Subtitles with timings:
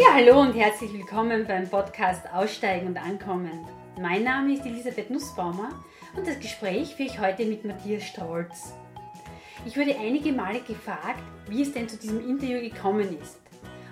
[0.00, 3.66] Ja, hallo und herzlich willkommen beim Podcast Aussteigen und Ankommen.
[4.00, 5.68] Mein Name ist Elisabeth Nussbaumer
[6.16, 8.72] und das Gespräch führe ich heute mit Matthias Stolz.
[9.66, 13.42] Ich wurde einige Male gefragt, wie es denn zu diesem Interview gekommen ist.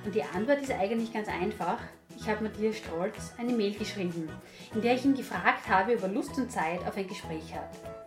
[0.06, 1.78] Und die Antwort ist eigentlich ganz einfach.
[2.16, 4.30] Ich habe Matthias Stolz eine Mail geschrieben,
[4.74, 7.97] in der ich ihn gefragt habe, ob er Lust und Zeit auf ein Gespräch hat.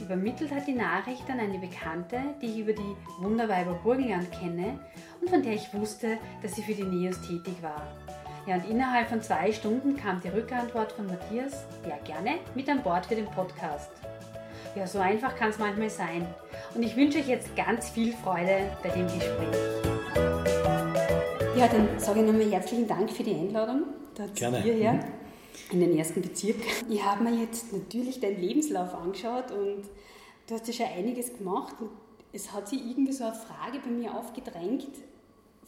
[0.00, 4.78] Übermittelt hat die Nachricht an eine Bekannte, die ich über die Wunderweiber Burgenland kenne
[5.20, 7.82] und von der ich wusste, dass sie für die NEOS tätig war.
[8.46, 12.82] Ja, und innerhalb von zwei Stunden kam die Rückantwort von Matthias, ja gerne, mit an
[12.82, 13.90] Bord für den Podcast.
[14.76, 16.26] Ja, so einfach kann es manchmal sein.
[16.74, 19.56] Und ich wünsche euch jetzt ganz viel Freude bei dem Gespräch.
[21.56, 23.84] Ja, dann sage ich nochmal herzlichen Dank für die Einladung.
[24.34, 24.60] Gerne.
[24.60, 24.92] Hierher.
[24.92, 25.25] Mhm
[25.72, 26.56] in den ersten Bezirk.
[26.88, 29.84] Ich habe mir jetzt natürlich deinen Lebenslauf angeschaut und
[30.46, 31.74] du hast ja schon einiges gemacht.
[31.80, 31.90] Und
[32.32, 34.88] es hat sich irgendwie so eine Frage bei mir aufgedrängt,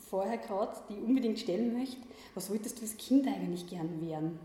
[0.08, 1.96] vorher gerade, die ich unbedingt stellen möchte.
[2.34, 4.38] Was wolltest du als Kind eigentlich gern werden?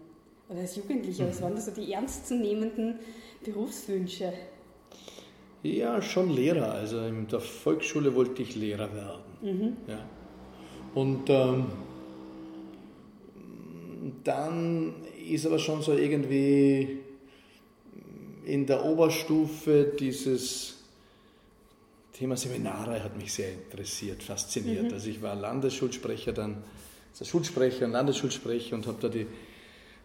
[0.50, 1.28] Oder als Jugendlicher?
[1.28, 3.00] Was waren da so die ernstzunehmenden
[3.44, 4.33] Berufswünsche?
[5.61, 6.73] Ja, schon Lehrer.
[6.73, 9.22] Also in der Volksschule wollte ich Lehrer werden.
[9.41, 9.78] Mhm.
[9.88, 10.00] Ja.
[10.94, 11.66] Und ähm,
[14.23, 14.94] dann
[15.29, 16.99] ist aber schon so irgendwie
[18.45, 20.75] in der Oberstufe dieses
[22.13, 24.88] Thema Seminare hat mich sehr interessiert, fasziniert.
[24.88, 24.94] Mhm.
[24.94, 26.63] Also ich war Landesschulsprecher, dann
[27.11, 29.25] also Schulsprecher und Landesschulsprecher und habe da die,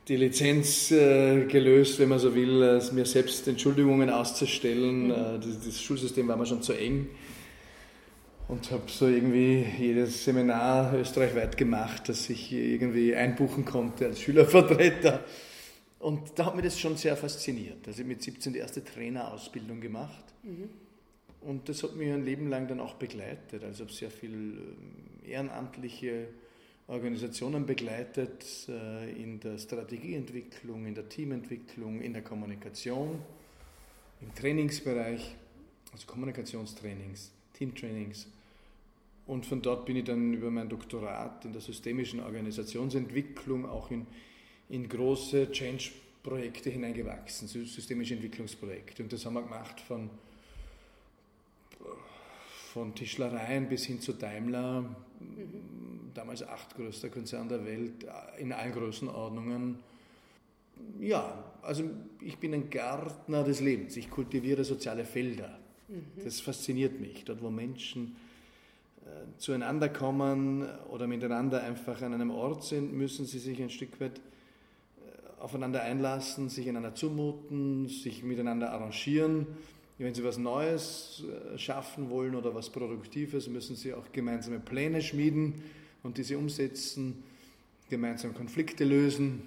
[0.08, 5.06] die Lizenz äh, gelöst, wenn man so will, äh, mir selbst Entschuldigungen auszustellen.
[5.06, 5.10] Mhm.
[5.10, 7.08] Äh, das, das, Schulsystem war mir schon zu eng
[8.48, 15.24] und habe so irgendwie jedes Seminar österreichweit gemacht, das ich irgendwie einbuchen konnte als Schülervertreter.
[15.98, 17.86] Und da hat mich das schon sehr fasziniert.
[17.86, 20.24] Also mit 17 die erste Trainerausbildung gemacht.
[20.42, 20.70] Mhm.
[21.42, 23.62] Und das hat mich ein Leben lang dann auch begleitet.
[23.64, 26.28] Also habe sehr viel ähm, ehrenamtliche
[26.86, 33.20] Organisationen begleitet äh, in der Strategieentwicklung, in der Teamentwicklung, in der Kommunikation,
[34.22, 35.36] im Trainingsbereich,
[35.92, 38.26] also Kommunikationstrainings, Teamtrainings
[39.28, 44.06] und von dort bin ich dann über mein Doktorat in der systemischen Organisationsentwicklung auch in,
[44.70, 49.02] in große Change-Projekte hineingewachsen, systemische Entwicklungsprojekte.
[49.02, 50.08] Und das haben wir gemacht von,
[52.72, 56.10] von Tischlereien bis hin zu Daimler, mhm.
[56.14, 58.06] damals achtgrößter Konzern der Welt,
[58.38, 59.76] in allen Größenordnungen.
[61.00, 61.84] Ja, also
[62.22, 63.94] ich bin ein Gärtner des Lebens.
[63.98, 65.58] Ich kultiviere soziale Felder.
[65.88, 66.24] Mhm.
[66.24, 68.27] Das fasziniert mich, dort wo Menschen äh,
[69.38, 74.18] zueinander kommen oder miteinander einfach an einem Ort sind, müssen sie sich ein Stück weit
[74.18, 79.46] äh, aufeinander einlassen, sich einander zumuten, sich miteinander arrangieren.
[79.98, 81.24] Wenn sie was Neues
[81.54, 85.62] äh, schaffen wollen oder was Produktives, müssen sie auch gemeinsame Pläne schmieden
[86.02, 87.22] und diese umsetzen,
[87.88, 89.42] gemeinsam Konflikte lösen.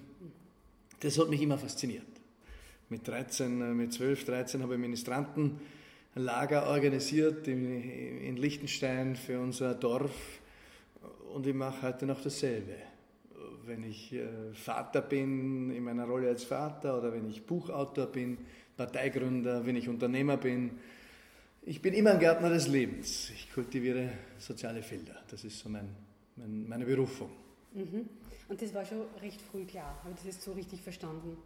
[0.99, 2.05] Das hat mich immer fasziniert.
[2.89, 5.59] Mit 13, mit 12, 13 habe ich Ministranten
[6.15, 10.39] Lager organisiert in Liechtenstein für unser Dorf
[11.33, 12.75] und ich mache heute noch dasselbe.
[13.65, 18.37] Wenn ich äh, Vater bin, in meiner Rolle als Vater oder wenn ich Buchautor bin,
[18.75, 20.71] Parteigründer, wenn ich Unternehmer bin,
[21.63, 23.29] ich bin immer ein Gärtner des Lebens.
[23.29, 25.23] Ich kultiviere soziale Felder.
[25.29, 25.87] Das ist so mein,
[26.35, 27.29] mein, meine Berufung.
[27.73, 28.09] Mhm.
[28.49, 29.99] Und das war schon recht früh klar.
[30.03, 31.37] Habe ich das jetzt so richtig verstanden?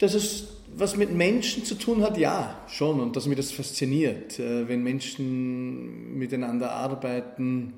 [0.00, 3.00] Dass es was mit Menschen zu tun hat, ja, schon.
[3.00, 7.74] Und dass mich das fasziniert, äh, wenn Menschen miteinander arbeiten,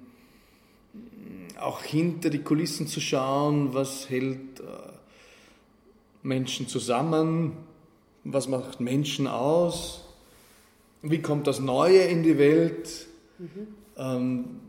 [1.59, 4.63] auch hinter die Kulissen zu schauen, was hält äh,
[6.23, 7.57] Menschen zusammen,
[8.25, 10.05] was macht Menschen aus,
[11.03, 13.07] wie kommt das Neue in die Welt.
[13.39, 14.61] Mhm.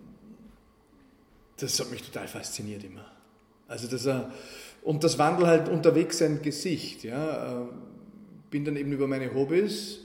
[1.57, 3.05] Das hat mich total fasziniert immer.
[3.67, 4.31] Also, dass er
[4.83, 7.03] und das wandelt halt unterwegs sein Gesicht.
[7.03, 7.61] Ja.
[7.61, 7.65] Äh,
[8.51, 10.01] bin dann eben über meine Hobbys,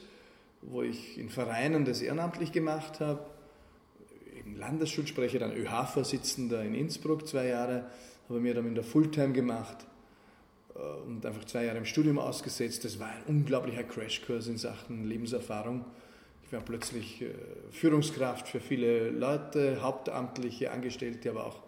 [0.63, 3.21] wo ich in Vereinen das ehrenamtlich gemacht habe,
[4.39, 7.85] eben Landesschulsprecher, dann ÖH-Vorsitzender in Innsbruck zwei Jahre,
[8.29, 9.87] habe mir dann in der Fulltime gemacht
[10.75, 12.85] äh, und einfach zwei Jahre im Studium ausgesetzt.
[12.85, 15.85] Das war ein unglaublicher Crashkurs in Sachen Lebenserfahrung.
[16.47, 17.35] Ich war plötzlich äh,
[17.71, 21.63] Führungskraft für viele Leute, Hauptamtliche, Angestellte, aber auch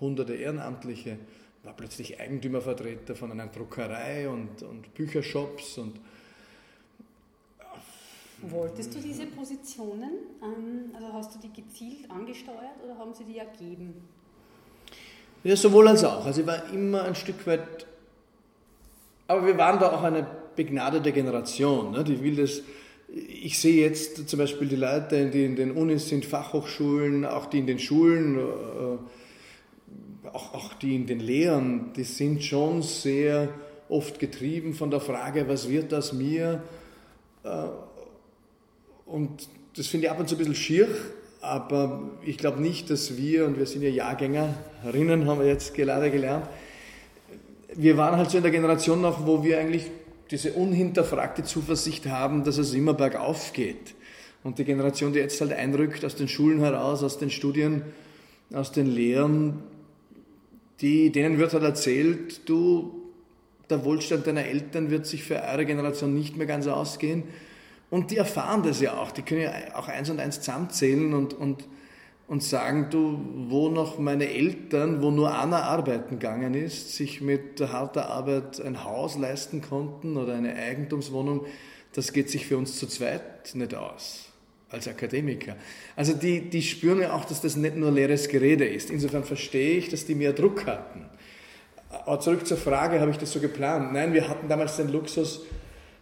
[0.00, 1.18] hunderte Ehrenamtliche
[1.62, 6.00] war plötzlich Eigentümervertreter von einer Druckerei und, und Büchershops und
[8.44, 10.10] Wolltest du diese Positionen?
[10.42, 13.94] Ähm, also hast du die gezielt angesteuert oder haben sie die ergeben?
[15.44, 16.26] Ja, sowohl als auch.
[16.26, 17.86] Also ich war immer ein Stück weit,
[19.28, 20.26] aber wir waren da auch eine
[20.56, 21.92] begnadete Generation.
[21.92, 22.02] Ne?
[22.02, 22.62] Die will das,
[23.08, 27.60] ich sehe jetzt zum Beispiel die Leute, die in den Unis sind, Fachhochschulen, auch die
[27.60, 28.98] in den Schulen, äh,
[30.32, 33.48] auch, auch die in den Lehren, die sind schon sehr
[33.88, 36.62] oft getrieben von der Frage, was wird das mir?
[37.44, 37.48] Äh,
[39.06, 40.88] und das finde ich ab und zu ein bisschen schier,
[41.40, 46.10] aber ich glaube nicht, dass wir, und wir sind ja Jahrgängerinnen, haben wir jetzt gerade
[46.10, 46.46] gelernt,
[47.74, 49.90] wir waren halt so in der Generation noch, wo wir eigentlich
[50.30, 53.94] diese unhinterfragte Zuversicht haben, dass es immer bergauf geht.
[54.44, 57.82] Und die Generation, die jetzt halt einrückt aus den Schulen heraus, aus den Studien,
[58.52, 59.62] aus den Lehren,
[60.82, 63.10] die, denen wird halt erzählt, du,
[63.70, 67.22] der Wohlstand deiner Eltern wird sich für eure Generation nicht mehr ganz ausgehen.
[67.88, 69.12] Und die erfahren das ja auch.
[69.12, 71.68] Die können ja auch eins und eins zusammenzählen und, und,
[72.26, 77.60] und sagen, du, wo noch meine Eltern, wo nur einer arbeiten gegangen ist, sich mit
[77.60, 81.46] harter Arbeit ein Haus leisten konnten oder eine Eigentumswohnung,
[81.92, 84.31] das geht sich für uns zu zweit nicht aus
[84.72, 85.56] als Akademiker.
[85.96, 88.90] Also die, die spüren ja auch, dass das nicht nur leeres Gerede ist.
[88.90, 91.06] Insofern verstehe ich, dass die mehr Druck hatten.
[91.90, 93.92] Aber zurück zur Frage, habe ich das so geplant?
[93.92, 95.42] Nein, wir hatten damals den Luxus,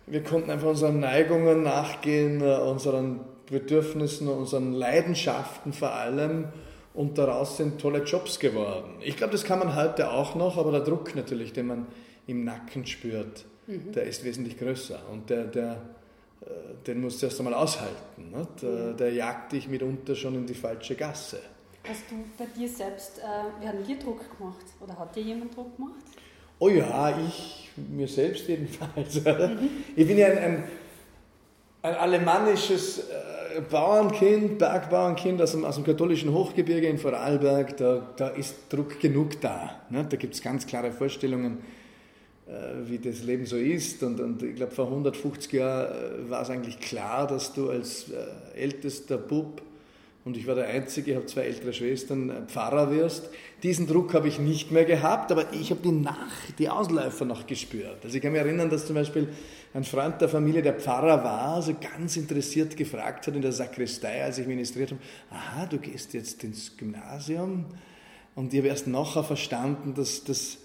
[0.06, 3.20] wir konnten einfach unseren Neigungen nachgehen, äh, unseren
[3.50, 6.46] Bedürfnissen, unseren Leidenschaften vor allem
[6.94, 8.94] und daraus sind tolle Jobs geworden.
[9.00, 11.87] Ich glaube, das kann man heute auch noch, aber der Druck natürlich, den man
[12.26, 13.93] im Nacken spürt, mhm.
[13.93, 15.81] der ist wesentlich größer und der, der
[16.87, 18.31] den musst du erst einmal aushalten.
[18.34, 18.62] Nicht?
[18.62, 21.40] Der, der jagt dich mitunter schon in die falsche Gasse.
[21.87, 25.56] Hast du bei dir selbst, äh, wir haben dir Druck gemacht oder hat dir jemand
[25.56, 25.94] Druck gemacht?
[26.58, 29.20] Oh ja, ich, mir selbst jedenfalls.
[29.25, 29.70] Mhm.
[29.96, 30.64] Ich bin ja ein, ein,
[31.82, 37.76] ein alemannisches äh, Bauernkind, Bergbauernkind aus dem, aus dem katholischen Hochgebirge in Vorarlberg.
[37.78, 39.81] Da, da ist Druck genug da.
[39.88, 40.04] Ne?
[40.08, 41.80] Da gibt es ganz klare Vorstellungen äh,
[42.87, 44.02] wie das Leben so ist.
[44.02, 48.06] Und, und ich glaube, vor 150 Jahren äh, war es eigentlich klar, dass du als
[48.11, 49.62] äh, ältester Bub,
[50.23, 53.31] und ich war der Einzige, ich habe zwei ältere Schwestern, Pfarrer wirst.
[53.62, 57.47] Diesen Druck habe ich nicht mehr gehabt, aber ich habe die Nach-, die Ausläufer noch
[57.47, 58.05] gespürt.
[58.05, 59.29] Also ich kann mich erinnern, dass zum Beispiel
[59.73, 64.23] ein Freund der Familie, der Pfarrer war, also ganz interessiert gefragt hat in der Sakristei,
[64.23, 65.00] als ich ministriert habe,
[65.31, 67.64] aha, du gehst jetzt ins Gymnasium?
[68.35, 70.58] Und ich habe erst nachher verstanden, dass das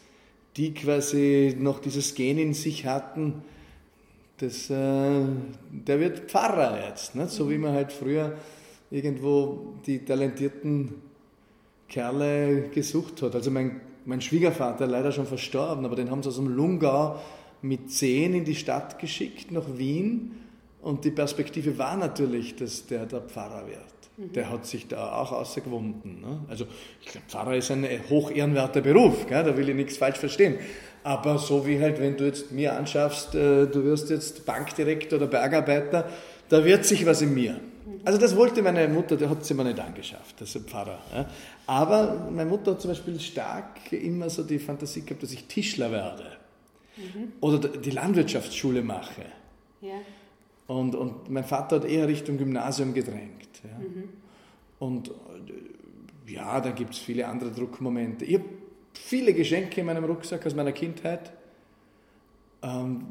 [0.58, 3.44] die quasi noch dieses Gen in sich hatten,
[4.38, 5.24] das, äh,
[5.70, 7.16] der wird Pfarrer jetzt.
[7.16, 7.28] Ne?
[7.28, 8.36] So wie man halt früher
[8.92, 10.94] irgendwo die talentierten
[11.88, 13.36] Kerle gesucht hat.
[13.36, 17.20] Also mein, mein Schwiegervater, leider schon verstorben, aber den haben sie aus dem Lungau
[17.62, 20.32] mit zehn in die Stadt geschickt, nach Wien.
[20.82, 23.95] Und die Perspektive war natürlich, dass der der Pfarrer wird.
[24.18, 24.34] Mhm.
[24.34, 26.22] Der hat sich da auch ausgewunden.
[26.22, 26.40] Ne?
[26.48, 26.66] Also
[27.02, 29.44] ich glaube, Pfarrer ist ein hochehrenwerter Beruf, gell?
[29.44, 30.56] da will ich nichts falsch verstehen.
[31.04, 35.28] Aber so wie halt, wenn du jetzt mir anschaffst, äh, du wirst jetzt Bankdirektor oder
[35.28, 36.10] Bergarbeiter,
[36.50, 37.60] da wird sich was in mir.
[38.04, 41.00] Also das wollte meine Mutter, der hat sie mir nicht angeschafft, das ist ein Pfarrer.
[41.14, 41.30] Ja?
[41.68, 45.92] Aber meine Mutter hat zum Beispiel stark immer so die Fantasie gehabt, dass ich Tischler
[45.92, 46.26] werde.
[46.98, 47.34] Mhm.
[47.42, 49.26] Oder die Landwirtschaftsschule mache.
[49.82, 49.94] Ja.
[50.68, 53.45] Und, und mein Vater hat eher Richtung Gymnasium gedrängt.
[53.68, 53.80] Ja.
[53.80, 54.10] Mhm.
[54.80, 58.26] Und äh, ja, dann gibt es viele andere Druckmomente.
[58.26, 58.46] Ich habe
[58.94, 61.32] viele Geschenke in meinem Rucksack aus meiner Kindheit.
[62.62, 63.06] Ähm,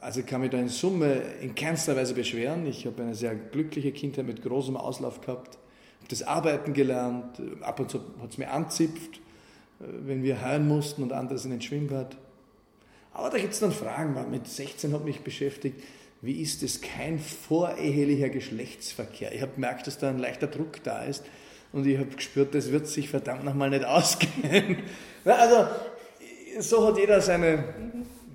[0.00, 2.66] also ich kann mich da in Summe in keinster Weise beschweren.
[2.66, 5.58] Ich habe eine sehr glückliche Kindheit mit großem Auslauf gehabt.
[5.98, 7.40] habe das Arbeiten gelernt.
[7.60, 9.16] Ab und zu hat es mir anzipft,
[9.80, 12.16] äh, wenn wir heim mussten und anderes in den Schwimmbad.
[13.12, 14.30] Aber da gibt es dann Fragen.
[14.30, 15.82] Mit 16 hat mich beschäftigt,
[16.22, 19.32] wie ist es kein vorehelicher Geschlechtsverkehr?
[19.32, 21.24] Ich habe gemerkt, dass da ein leichter Druck da ist
[21.72, 24.78] und ich habe gespürt, das wird sich verdammt nochmal nicht ausgehen.
[25.24, 25.68] also,
[26.58, 27.64] so hat jeder seine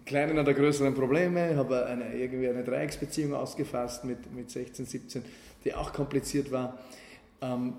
[0.05, 1.51] kleinen oder größeren Probleme.
[1.51, 5.25] Ich habe eine, irgendwie eine Dreiecksbeziehung ausgefasst mit, mit 16, 17,
[5.63, 6.79] die auch kompliziert war.
[7.41, 7.73] Ähm,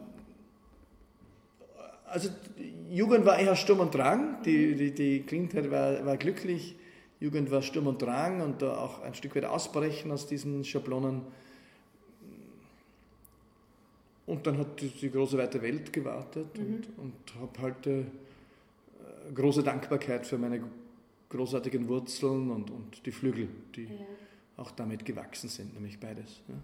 [2.06, 2.28] also
[2.90, 6.76] Jugend war eher Sturm und Drang, die, die, die Kindheit war, war glücklich
[7.20, 11.22] Jugend war Sturm und Drang und da auch ein Stück weit ausbrechen aus diesen Schablonen.
[14.26, 16.74] Und dann hat die, große weite Welt gewartet mhm.
[16.74, 18.04] und, und habe halt äh,
[19.32, 20.62] große Dankbarkeit für meine
[21.28, 23.90] großartigen Wurzeln und, und die Flügel, die ja.
[24.56, 26.42] auch damit gewachsen sind, nämlich beides.
[26.48, 26.54] Ja.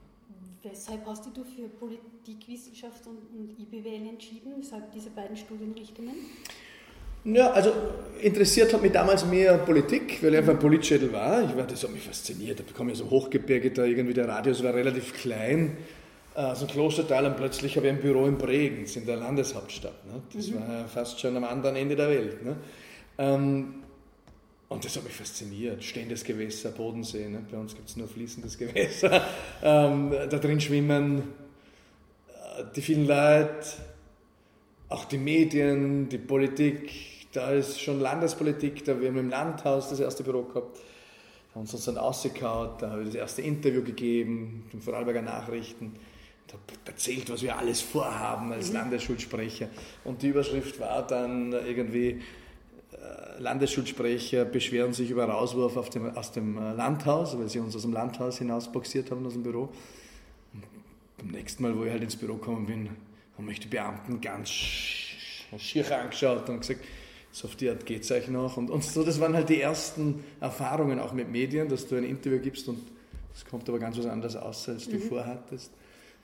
[0.63, 4.55] Weshalb hast du für Politikwissenschaft und, und IBWL entschieden?
[4.59, 6.15] Weshalb diese beiden Studienrichtungen?
[7.25, 7.73] Ja, also
[8.23, 11.43] interessiert hat mich damals mehr Politik, weil ich einfach ein Politschädel war.
[11.49, 12.61] Ich war, das hat mich fasziniert.
[12.61, 15.77] Da bekomme ich so Hochgebirge, da irgendwie der Radius war relativ klein,
[16.35, 20.07] also ein Klostertal und plötzlich habe ich ein Büro in Bregenz, in der Landeshauptstadt.
[20.07, 20.23] Ne?
[20.35, 20.55] Das mhm.
[20.61, 22.43] war fast schon am anderen Ende der Welt.
[22.43, 22.57] Ne?
[23.19, 23.75] Ähm,
[24.69, 25.85] und das hat mich fasziniert.
[25.85, 27.29] Stehendes Gewässer, Bodensee.
[27.29, 27.45] Ne?
[27.51, 29.23] Bei uns gibt es nur fließendes Gewässer.
[29.65, 31.19] Ähm, da drin schwimmen
[32.29, 33.65] äh, die vielen Leute,
[34.89, 36.91] auch die Medien, die Politik,
[37.33, 40.79] da ist schon Landespolitik, da wir haben im Landhaus das erste Büro gehabt,
[41.53, 45.23] da haben sie uns dann ausgekaut, da habe ich das erste Interview gegeben, den Vorarlberger
[45.23, 45.97] Nachrichten,
[46.47, 48.75] da erzählt, was wir alles vorhaben als mhm.
[48.75, 49.69] Landesschulsprecher.
[50.05, 52.21] Und die Überschrift war dann irgendwie,
[52.93, 57.83] äh, Landesschulsprecher beschweren sich über Rauswurf dem, aus dem äh, Landhaus, weil sie uns aus
[57.83, 59.71] dem Landhaus hinaus boxiert haben, aus dem Büro.
[60.53, 60.65] Und
[61.17, 62.91] beim nächsten Mal, wo ich halt ins Büro gekommen bin,
[63.37, 66.81] haben mich die Beamten ganz schier angeschaut und gesagt,
[67.33, 68.59] so auf die Art geht es euch noch.
[68.59, 72.05] Und, und so, das waren halt die ersten Erfahrungen auch mit Medien, dass du ein
[72.05, 72.79] Interview gibst und
[73.35, 75.03] es kommt aber ganz was anderes aus, als du mhm.
[75.03, 75.71] vorhattest.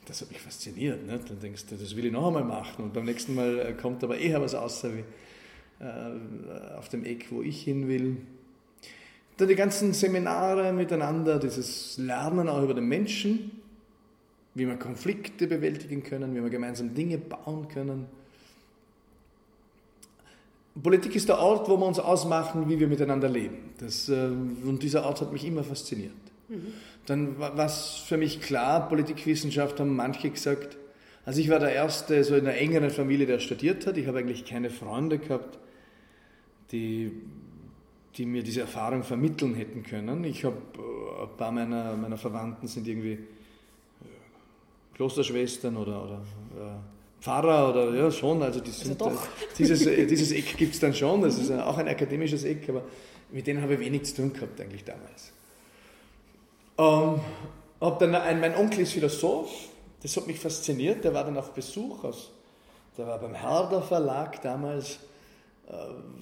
[0.07, 1.07] Das hat mich fasziniert.
[1.07, 1.19] Ne?
[1.27, 2.85] Dann denkst du, das will ich noch einmal machen.
[2.85, 5.05] Und beim nächsten Mal äh, kommt aber eher was außer wie
[5.85, 8.19] äh, auf dem Eck, wo ich hin will.
[9.39, 13.63] Dann die ganzen Seminare miteinander, dieses Lernen auch über den Menschen,
[14.55, 18.07] wie wir Konflikte bewältigen können, wie wir gemeinsam Dinge bauen können.
[20.83, 23.71] Politik ist der Ort, wo wir uns ausmachen, wie wir miteinander leben.
[23.79, 24.29] Das, äh,
[24.65, 26.13] und dieser Ort hat mich immer fasziniert.
[26.49, 26.73] Mhm.
[27.07, 30.77] Dann war es für mich klar, Politikwissenschaft haben manche gesagt,
[31.25, 33.97] also ich war der Erste so in einer engeren Familie, der studiert hat.
[33.97, 35.59] Ich habe eigentlich keine Freunde gehabt,
[36.71, 37.13] die,
[38.17, 40.25] die mir diese Erfahrung vermitteln hätten können.
[40.25, 43.19] Ich habe, äh, ein paar meiner, meiner Verwandten sind irgendwie äh,
[44.95, 46.21] Klosterschwestern oder, oder
[47.21, 49.19] Pfarrer oder ja schon, also, die also sind, also
[49.59, 52.83] dieses, dieses Eck gibt es dann schon, das ist auch ein akademisches Eck, aber
[53.31, 55.33] mit denen habe ich wenig zu tun gehabt eigentlich damals.
[56.79, 57.21] Ähm,
[57.81, 59.51] hab dann ein, mein Onkel ist Philosoph,
[60.03, 62.31] das hat mich fasziniert, der war dann auf Besuch aus,
[62.97, 65.01] der war beim Herder Verlag damals,
[65.69, 65.73] äh,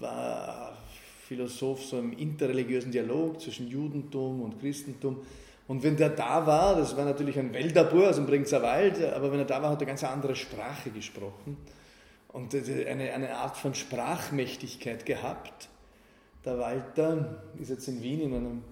[0.01, 0.77] war
[1.27, 5.19] Philosoph so im interreligiösen Dialog zwischen Judentum und Christentum.
[5.69, 9.33] Und wenn der da war, das war natürlich ein Wälderbur, also im Bringzer Wald, aber
[9.33, 11.57] wenn er da war, hat er ganz andere Sprache gesprochen
[12.29, 15.69] und eine, eine Art von Sprachmächtigkeit gehabt.
[16.45, 18.63] Der Walter ist jetzt in Wien in einem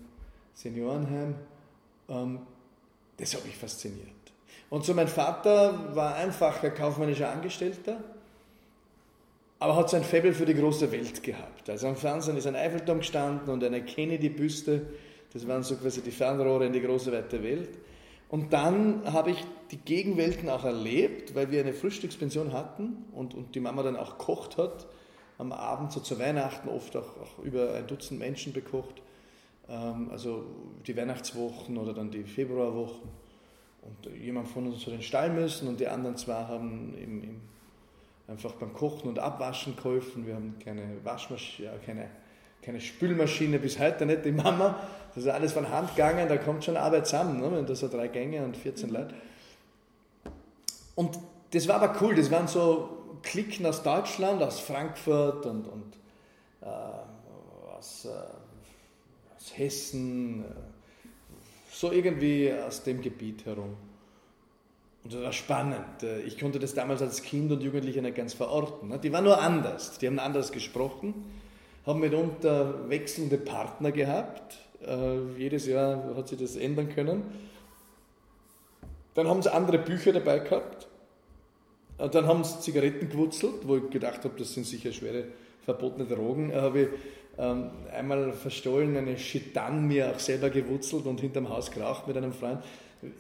[0.54, 1.34] Seniorenheim.
[2.08, 2.40] Ähm,
[3.16, 4.08] das hat mich fasziniert.
[4.70, 8.02] Und so mein Vater war einfacher kaufmännischer Angestellter,
[9.58, 11.70] aber hat sein Faible für die große Welt gehabt.
[11.70, 14.82] Also am Fernsehen ist ein Eiffelturm gestanden und eine Kennedy-Büste
[15.34, 17.70] das waren so quasi die Fernrohre in die große weite Welt.
[18.28, 23.54] Und dann habe ich die Gegenwelten auch erlebt, weil wir eine Frühstückspension hatten und, und
[23.54, 24.86] die Mama dann auch kocht hat.
[25.36, 29.02] Am Abend, so zu Weihnachten, oft auch, auch über ein Dutzend Menschen bekocht.
[29.68, 30.44] Ähm, also
[30.86, 33.08] die Weihnachtswochen oder dann die Februarwochen.
[33.82, 37.40] Und jemand von uns hat den Stall müssen und die anderen zwei haben im, im,
[38.28, 40.26] einfach beim Kochen und Abwaschen geholfen.
[40.26, 42.08] Wir haben keine Waschmaschine, keine
[42.64, 44.80] keine Spülmaschine bis heute nicht, die Mama.
[45.14, 47.52] Das ist alles von Hand gegangen, da kommt schon Arbeit zusammen, ne?
[47.52, 49.14] wenn da so drei Gänge und 14 Leute.
[50.94, 51.18] Und
[51.52, 55.96] das war aber cool, das waren so Klicken aus Deutschland, aus Frankfurt und, und
[56.62, 56.66] äh,
[57.76, 58.08] aus, äh,
[59.36, 60.46] aus, Hessen, äh,
[61.70, 63.76] so irgendwie aus dem Gebiet herum.
[65.04, 66.02] Und das war spannend.
[66.02, 68.88] Äh, ich konnte das damals als Kind und Jugendlicher nicht ganz verorten.
[68.88, 68.98] Ne?
[68.98, 71.14] Die waren nur anders, die haben anders gesprochen
[71.86, 74.58] haben mitunter wechselnde Partner gehabt.
[74.86, 77.22] Äh, jedes Jahr hat sich das ändern können.
[79.14, 80.88] Dann haben sie andere Bücher dabei gehabt.
[81.98, 85.24] Und dann haben sie Zigaretten gewurzelt, wo ich gedacht habe, das sind sicher schwere
[85.64, 86.50] verbotene Drogen.
[86.50, 86.88] Da habe ich
[87.38, 92.32] ähm, einmal verstohlen eine Chitan mir auch selber gewurzelt und hinterm Haus geraucht mit einem
[92.32, 92.62] Freund.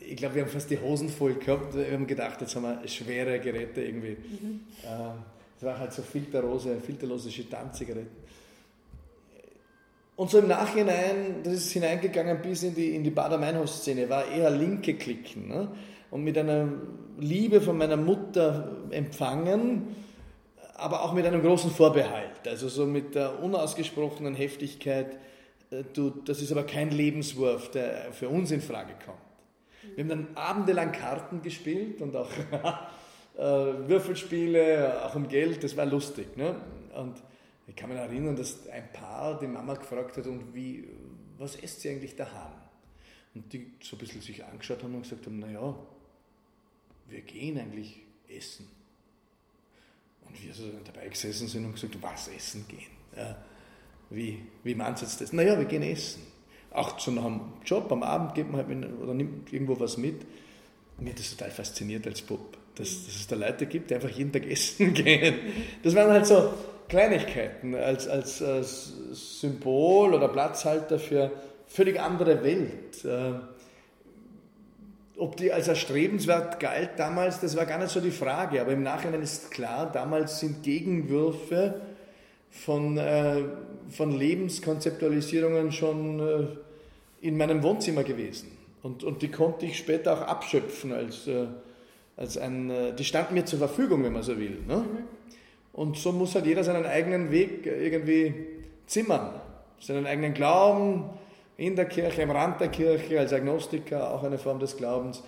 [0.00, 1.76] Ich glaube, wir haben fast die Hosen voll gehabt.
[1.76, 4.16] Wir haben gedacht, jetzt haben wir schwere Geräte irgendwie.
[4.16, 4.60] Mhm.
[4.82, 5.14] Äh,
[5.60, 8.23] das war halt so filterlose, filterlose Chitan-Zigaretten.
[10.16, 14.50] Und so im Nachhinein, das ist hineingegangen bis in die, in die Bader-Meinhof-Szene, war eher
[14.50, 15.48] linke Klicken.
[15.48, 15.68] Ne?
[16.10, 16.68] Und mit einer
[17.18, 19.96] Liebe von meiner Mutter empfangen,
[20.74, 22.46] aber auch mit einem großen Vorbehalt.
[22.46, 25.18] Also so mit der unausgesprochenen Heftigkeit,
[25.70, 29.18] äh, du, das ist aber kein Lebenswurf, der für uns in Frage kommt.
[29.96, 32.30] Wir haben dann abendelang Karten gespielt und auch
[33.36, 36.36] äh, Würfelspiele, auch um Geld, das war lustig.
[36.36, 36.54] Ne?
[36.96, 37.14] Und
[37.66, 40.84] ich kann mich erinnern, dass ein Paar die Mama gefragt hat, und wie,
[41.38, 42.52] was esst sie eigentlich daheim?
[43.34, 45.74] Und die so ein bisschen sich angeschaut haben und gesagt haben, naja,
[47.08, 48.68] wir gehen eigentlich essen.
[50.26, 52.90] Und wir so dabei gesessen sind und gesagt, was essen gehen?
[53.16, 53.36] Ja,
[54.10, 55.32] wie, wie meinst du jetzt das?
[55.32, 56.22] Naja, wir gehen essen.
[56.70, 60.26] Auch zu einem Job, am Abend geht man halt oder nimmt irgendwo was mit.
[60.98, 64.10] Mir hat das total fasziniert als Bub, dass, dass es da Leute gibt, die einfach
[64.10, 65.36] jeden Tag essen gehen.
[65.82, 66.54] Das waren halt so,
[66.88, 71.30] Kleinigkeiten als, als, als Symbol oder Platzhalter für
[71.66, 73.04] völlig andere Welt.
[73.04, 73.34] Äh,
[75.16, 78.60] ob die als erstrebenswert galt damals, das war gar nicht so die Frage.
[78.60, 81.80] Aber im Nachhinein ist klar, damals sind Gegenwürfe
[82.50, 83.42] von, äh,
[83.90, 88.50] von Lebenskonzeptualisierungen schon äh, in meinem Wohnzimmer gewesen.
[88.82, 91.46] Und, und die konnte ich später auch abschöpfen als, äh,
[92.16, 94.58] als ein, äh, die standen mir zur Verfügung, wenn man so will.
[94.66, 94.76] Ne?
[94.76, 94.98] Mhm.
[95.74, 98.32] Und so muss halt jeder seinen eigenen Weg irgendwie
[98.86, 99.40] zimmern,
[99.80, 101.10] seinen eigenen Glauben
[101.56, 105.22] in der Kirche, am Rand der Kirche, als Agnostiker, auch eine Form des Glaubens.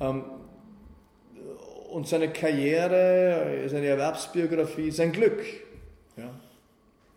[0.00, 0.24] Ähm,
[1.90, 5.42] und seine Karriere, seine Erwerbsbiografie, sein Glück.
[6.16, 6.30] Ja,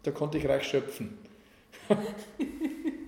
[0.04, 1.18] da konnte ich reich schöpfen.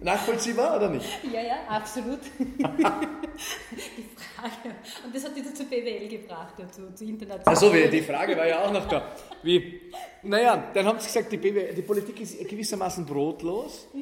[0.02, 1.08] Nachvollziehbar oder nicht?
[1.34, 2.20] Ja, ja, absolut.
[3.72, 4.76] die Frage.
[5.04, 7.54] Und das hat dich zu BWL gebracht, ja, zu, zu international.
[7.54, 9.16] Achso, die Frage war ja auch noch da.
[9.44, 9.82] Wie?
[10.24, 13.88] Naja, dann haben sie gesagt, die, BWL, die Politik ist gewissermaßen brotlos.
[13.94, 14.00] Mhm.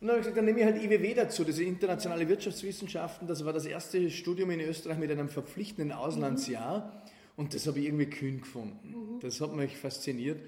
[0.00, 3.26] Und dann habe ich gesagt, dann nehme ich halt IWW dazu, diese internationale Wirtschaftswissenschaften.
[3.26, 6.78] Das war das erste Studium in Österreich mit einem verpflichtenden Auslandsjahr.
[6.78, 7.08] Mhm.
[7.36, 9.16] Und das habe ich irgendwie kühn gefunden.
[9.16, 9.20] Mhm.
[9.20, 10.40] Das hat mich fasziniert.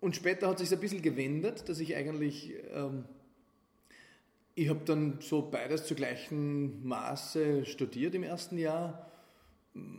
[0.00, 3.04] Und später hat sich ein bisschen gewendet, dass ich eigentlich, ähm,
[4.60, 9.06] ich habe dann so beides zu gleichen Maße studiert im ersten Jahr,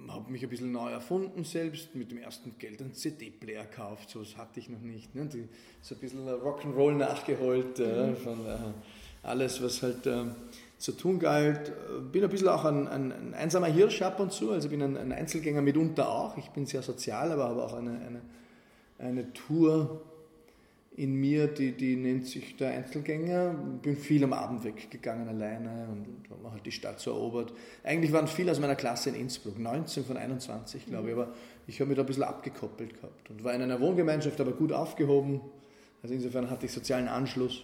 [0.08, 4.22] habe mich ein bisschen neu erfunden selbst, mit dem ersten Geld einen CD-Player gekauft, so
[4.22, 5.15] was hatte ich noch nicht.
[5.15, 5.25] Ne?
[5.25, 5.50] Die,
[5.82, 8.58] so ein bisschen Rock'n'Roll nachgeholt äh, von äh,
[9.24, 10.25] alles, was halt äh,
[10.77, 11.72] zu tun galt.
[12.12, 14.96] Bin ein bisschen auch ein, ein, ein, einsamer Hirsch ab und zu, also bin ein,
[14.96, 16.38] ein Einzelgänger mitunter auch.
[16.38, 18.22] Ich bin sehr sozial, aber habe auch eine, eine
[19.01, 20.01] eine Tour
[20.98, 23.53] in mir, die, die nennt sich der Einzelgänger.
[23.81, 27.53] Bin viel am Abend weggegangen alleine und habe halt die Stadt so erobert.
[27.83, 31.33] Eigentlich waren viele aus meiner Klasse in Innsbruck, 19 von 21 glaube ich, aber
[31.67, 34.74] ich habe mich da ein bisschen abgekoppelt gehabt und war in einer Wohngemeinschaft, aber gut
[34.74, 35.39] aufgehoben.
[36.03, 37.63] Also insofern hatte ich sozialen Anschluss.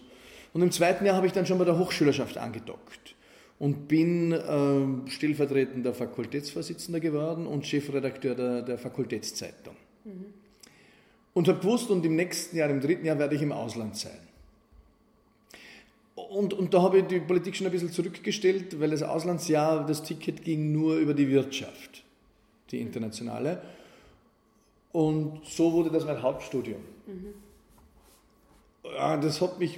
[0.54, 3.16] Und im zweiten Jahr habe ich dann schon bei der Hochschülerschaft angedockt
[3.60, 9.76] und bin äh, stellvertretender Fakultätsvorsitzender geworden und Chefredakteur der, der Fakultätszeitung.
[10.06, 10.47] Mhm
[11.38, 14.18] und habe gewusst, und im nächsten Jahr, im dritten Jahr werde ich im Ausland sein.
[16.16, 20.02] Und, und da habe ich die Politik schon ein bisschen zurückgestellt, weil das Auslandsjahr, das
[20.02, 22.04] Ticket ging nur über die Wirtschaft,
[22.72, 23.62] die internationale.
[24.92, 26.82] Und so wurde das mein Hauptstudium.
[27.06, 27.34] Mhm.
[28.96, 29.78] Ja, das hat mich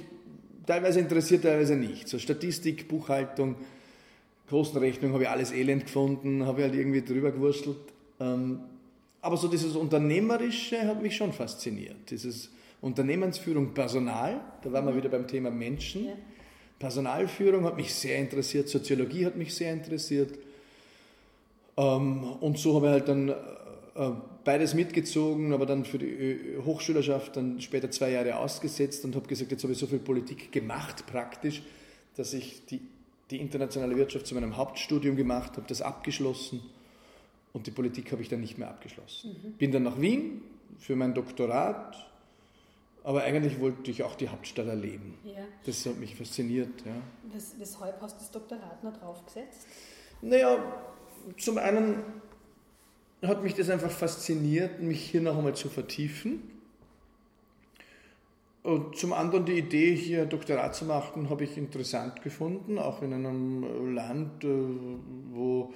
[0.64, 2.08] teilweise interessiert, teilweise nicht.
[2.08, 3.56] So Statistik, Buchhaltung,
[4.48, 7.76] Kostenrechnung habe ich alles elend gefunden, habe ich halt irgendwie drüber gewurstelt.
[8.18, 8.60] Ähm,
[9.22, 12.10] aber so dieses Unternehmerische hat mich schon fasziniert.
[12.10, 14.96] Dieses Unternehmensführung, Personal, da waren wir mhm.
[14.96, 16.06] wieder beim Thema Menschen.
[16.06, 16.12] Ja.
[16.78, 20.38] Personalführung hat mich sehr interessiert, Soziologie hat mich sehr interessiert.
[21.76, 23.34] Ähm, und so habe ich halt dann äh,
[24.44, 29.50] beides mitgezogen, aber dann für die Hochschülerschaft dann später zwei Jahre ausgesetzt und habe gesagt,
[29.50, 31.62] jetzt habe ich so viel Politik gemacht praktisch,
[32.16, 32.80] dass ich die,
[33.30, 36.62] die internationale Wirtschaft zu meinem Hauptstudium gemacht habe, das abgeschlossen
[37.52, 39.36] und die Politik habe ich dann nicht mehr abgeschlossen.
[39.42, 39.52] Mhm.
[39.52, 40.42] Bin dann nach Wien
[40.78, 42.08] für mein Doktorat,
[43.02, 45.14] aber eigentlich wollte ich auch die Hauptstadt erleben.
[45.24, 45.44] Ja.
[45.64, 46.84] Das hat mich fasziniert.
[46.84, 46.92] Ja.
[47.34, 49.66] Was, weshalb hast du das Doktorat noch draufgesetzt?
[50.22, 50.58] Naja,
[51.38, 52.02] zum einen
[53.22, 56.42] hat mich das einfach fasziniert, mich hier noch einmal zu vertiefen.
[58.62, 63.14] Und zum anderen die Idee, hier Doktorat zu machen, habe ich interessant gefunden, auch in
[63.14, 64.48] einem Land, äh,
[65.32, 65.72] wo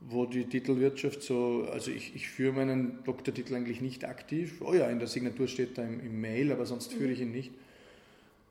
[0.00, 4.60] wo die Titelwirtschaft so, also ich, ich führe meinen Doktortitel eigentlich nicht aktiv.
[4.60, 7.32] Oh ja, in der Signatur steht da im, im Mail, aber sonst führe ich ihn
[7.32, 7.52] nicht.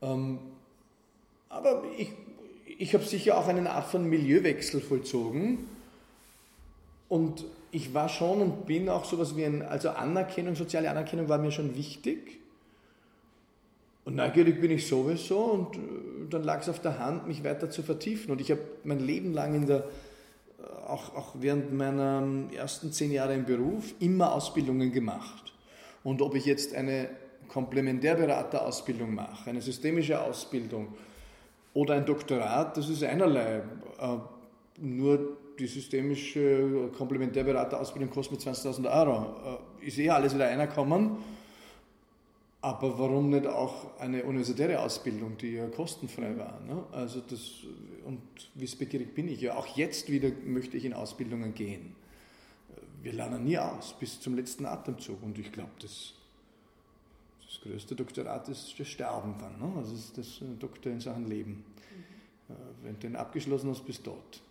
[0.02, 0.38] Ähm,
[1.48, 2.10] aber ich,
[2.78, 5.66] ich habe sicher auch eine Art von Milieuwechsel vollzogen.
[7.08, 11.38] Und ich war schon und bin auch sowas wie ein, also Anerkennung, soziale Anerkennung war
[11.38, 12.40] mir schon wichtig.
[14.04, 15.80] Und neugierig bin ich sowieso und äh,
[16.30, 18.30] dann lag es auf der Hand, mich weiter zu vertiefen.
[18.30, 19.84] Und ich habe mein Leben lang in der
[20.88, 25.52] auch, auch während meiner ersten zehn Jahre im Beruf immer Ausbildungen gemacht.
[26.04, 27.08] Und ob ich jetzt eine
[27.48, 30.88] Komplementärberaterausbildung mache, eine systemische Ausbildung
[31.74, 33.62] oder ein Doktorat, das ist einerlei.
[33.98, 34.16] Äh,
[34.78, 39.60] nur die systemische Komplementärberaterausbildung kostet mir 20.000 Euro.
[39.82, 41.18] Äh, ist eh alles wieder einer kommen.
[42.66, 46.60] Aber warum nicht auch eine universitäre Ausbildung, die ja kostenfrei war?
[46.66, 46.82] Ne?
[46.90, 47.62] Also das,
[48.04, 48.20] und
[48.56, 49.54] wissbegierig bin ich ja.
[49.54, 51.94] Auch jetzt wieder möchte ich in Ausbildungen gehen.
[53.04, 55.22] Wir lernen nie aus, bis zum letzten Atemzug.
[55.22, 56.14] Und ich glaube, das,
[57.46, 59.60] das größte Doktorat ist das Sterben dann.
[59.60, 59.78] Ne?
[59.78, 61.62] Also das ist das Doktor in Sachen Leben.
[62.48, 62.54] Mhm.
[62.82, 64.42] Wenn du den abgeschlossen hast, bis dort.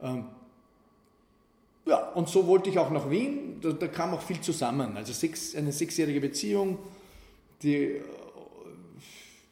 [0.00, 0.24] Ähm,
[1.86, 3.60] ja, und so wollte ich auch nach Wien.
[3.60, 4.96] Da, da kam auch viel zusammen.
[4.96, 6.76] Also sechs, eine sechsjährige Beziehung
[7.62, 8.00] die äh,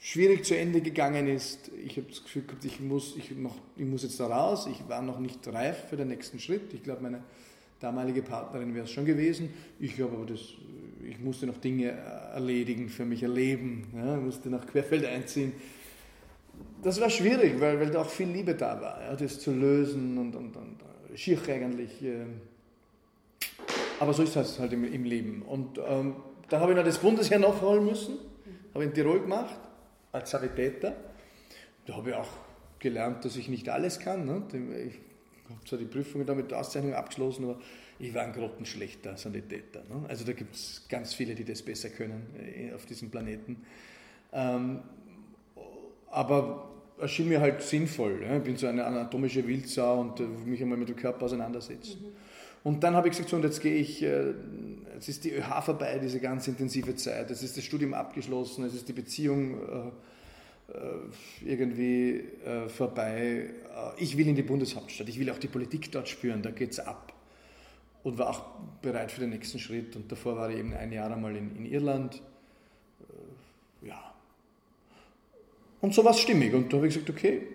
[0.01, 1.71] schwierig zu Ende gegangen ist.
[1.85, 4.69] Ich habe das Gefühl gehabt, ich muss, ich, noch, ich muss jetzt da raus.
[4.71, 6.73] Ich war noch nicht reif für den nächsten Schritt.
[6.73, 7.23] Ich glaube, meine
[7.81, 9.51] damalige Partnerin wäre es schon gewesen.
[9.79, 10.41] Ich glaube aber, das,
[11.09, 13.87] ich musste noch Dinge erledigen, für mich erleben.
[13.95, 15.53] Ja, musste nach Querfeld einziehen.
[16.83, 20.19] Das war schwierig, weil, weil da auch viel Liebe da war, ja, das zu lösen
[20.19, 20.79] und, und, und
[21.15, 22.03] schier eigentlich.
[22.03, 22.25] Äh,
[24.01, 25.43] aber so ist das halt im, im Leben.
[25.43, 26.17] Und ähm,
[26.49, 28.19] da habe ich noch das Bundesheer nachholen müssen,
[28.75, 29.59] habe in Tirol gemacht,
[30.13, 30.97] als Sanitäter.
[31.87, 32.29] Da habe ich auch
[32.79, 34.27] gelernt, dass ich nicht alles kann.
[34.27, 34.43] Ne?
[34.87, 34.99] Ich
[35.51, 37.59] habe zwar die Prüfungen da mit der Auszeichnung abgeschlossen, aber
[37.99, 39.81] ich war ein grottenschlechter Sanitäter.
[39.89, 40.05] Ne?
[40.09, 43.65] Also da gibt es ganz viele, die das besser können äh, auf diesem Planeten.
[44.33, 44.81] Ähm,
[46.11, 48.23] aber es schien mir halt sinnvoll.
[48.37, 52.03] Ich bin so eine anatomische Wildsau und äh, mich einmal mit dem Körper auseinandersetzen.
[52.03, 52.13] Mhm.
[52.65, 54.35] Und dann habe ich gesagt, so, und jetzt gehe ich, äh,
[54.99, 58.75] jetzt ist die ÖH vorbei, diese ganz intensive Zeit, es ist das Studium abgeschlossen, es
[58.75, 62.25] ist die Beziehung äh, irgendwie
[62.69, 63.49] vorbei.
[63.97, 66.81] Ich will in die Bundeshauptstadt, ich will auch die Politik dort spüren, da geht es
[66.81, 67.15] ab.
[68.03, 68.43] Und war auch
[68.83, 69.97] bereit für den nächsten Schritt.
[69.97, 72.21] Und davor war ich eben ein Jahr einmal in, in Irland.
[73.81, 74.13] Ja.
[75.81, 76.53] Und so war es stimmig.
[76.53, 77.47] Und da habe ich gesagt, okay,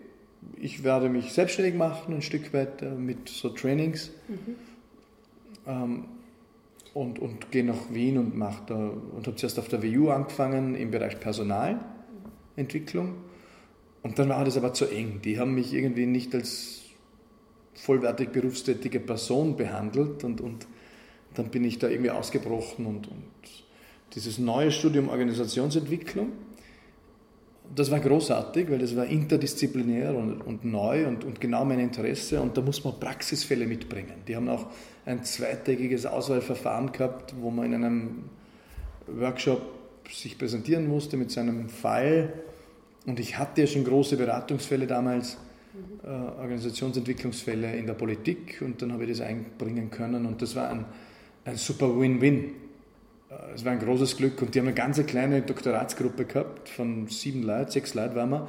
[0.60, 4.10] ich werde mich selbstständig machen, ein Stück weit mit so Trainings.
[4.28, 4.56] Mhm
[5.66, 6.06] ähm,
[6.94, 11.20] und, und gehe nach Wien und, und habe zuerst auf der WU angefangen im Bereich
[11.20, 13.16] Personalentwicklung.
[14.04, 15.22] Und dann war das aber zu eng.
[15.24, 16.82] Die haben mich irgendwie nicht als
[17.74, 20.68] vollwertig berufstätige Person behandelt und, und
[21.34, 23.24] dann bin ich da irgendwie ausgebrochen und, und
[24.14, 26.32] dieses neue Studium Organisationsentwicklung
[27.76, 32.42] das war großartig, weil das war interdisziplinär und, und neu und, und, genau mein Interesse.
[32.42, 34.14] Und da muss man Praxisfälle mitbringen.
[34.28, 34.68] Die haben auch
[35.06, 38.24] ein zweitägiges Auswahlverfahren gehabt, wo man in einem
[39.08, 39.62] Workshop
[40.12, 42.34] sich präsentieren musste mit seinem Fall.
[43.06, 45.38] Und ich hatte ja schon große Beratungsfälle damals,
[46.04, 48.62] äh, Organisationsentwicklungsfälle in der Politik.
[48.62, 50.26] Und dann habe ich das einbringen können.
[50.26, 50.86] Und das war ein,
[51.46, 52.63] ein super Win-Win.
[53.56, 57.44] Es war ein großes Glück und die haben eine ganz kleine Doktoratsgruppe gehabt von sieben
[57.44, 58.48] Leuten, sechs Leuten waren wir.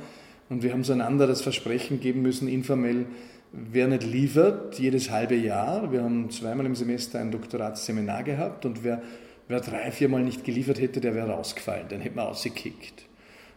[0.48, 3.06] Und wir haben so einander das Versprechen geben müssen, informell,
[3.52, 5.90] wer nicht liefert, jedes halbe Jahr.
[5.92, 9.02] Wir haben zweimal im Semester ein Doktoratsseminar gehabt und wer,
[9.48, 13.04] wer drei, viermal nicht geliefert hätte, der wäre rausgefallen, den hätte man ausgekickt.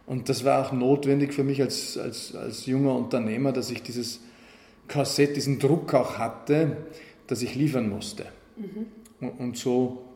[0.06, 4.20] Und das war auch notwendig für mich als, als, als junger Unternehmer, dass ich dieses
[4.88, 6.78] Korsett, diesen Druck auch hatte,
[7.26, 8.24] dass ich liefern musste.
[8.56, 9.30] Mhm.
[9.38, 10.07] Und so äh,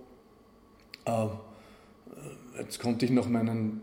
[2.59, 3.81] jetzt konnte ich noch meinen,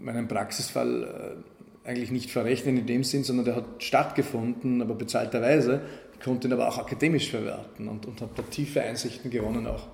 [0.00, 1.42] meinen Praxisfall
[1.84, 5.82] äh, eigentlich nicht verrechnen in dem Sinn, sondern der hat stattgefunden, aber bezahlterweise.
[6.14, 9.88] Ich konnte ihn aber auch akademisch verwerten und, und habe da tiefe Einsichten gewonnen, auch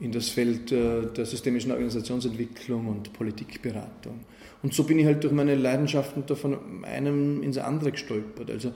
[0.00, 4.20] in das Feld äh, der systemischen Organisationsentwicklung und Politikberatung.
[4.62, 8.50] Und so bin ich halt durch meine Leidenschaften da von einem ins andere gestolpert.
[8.50, 8.72] Also,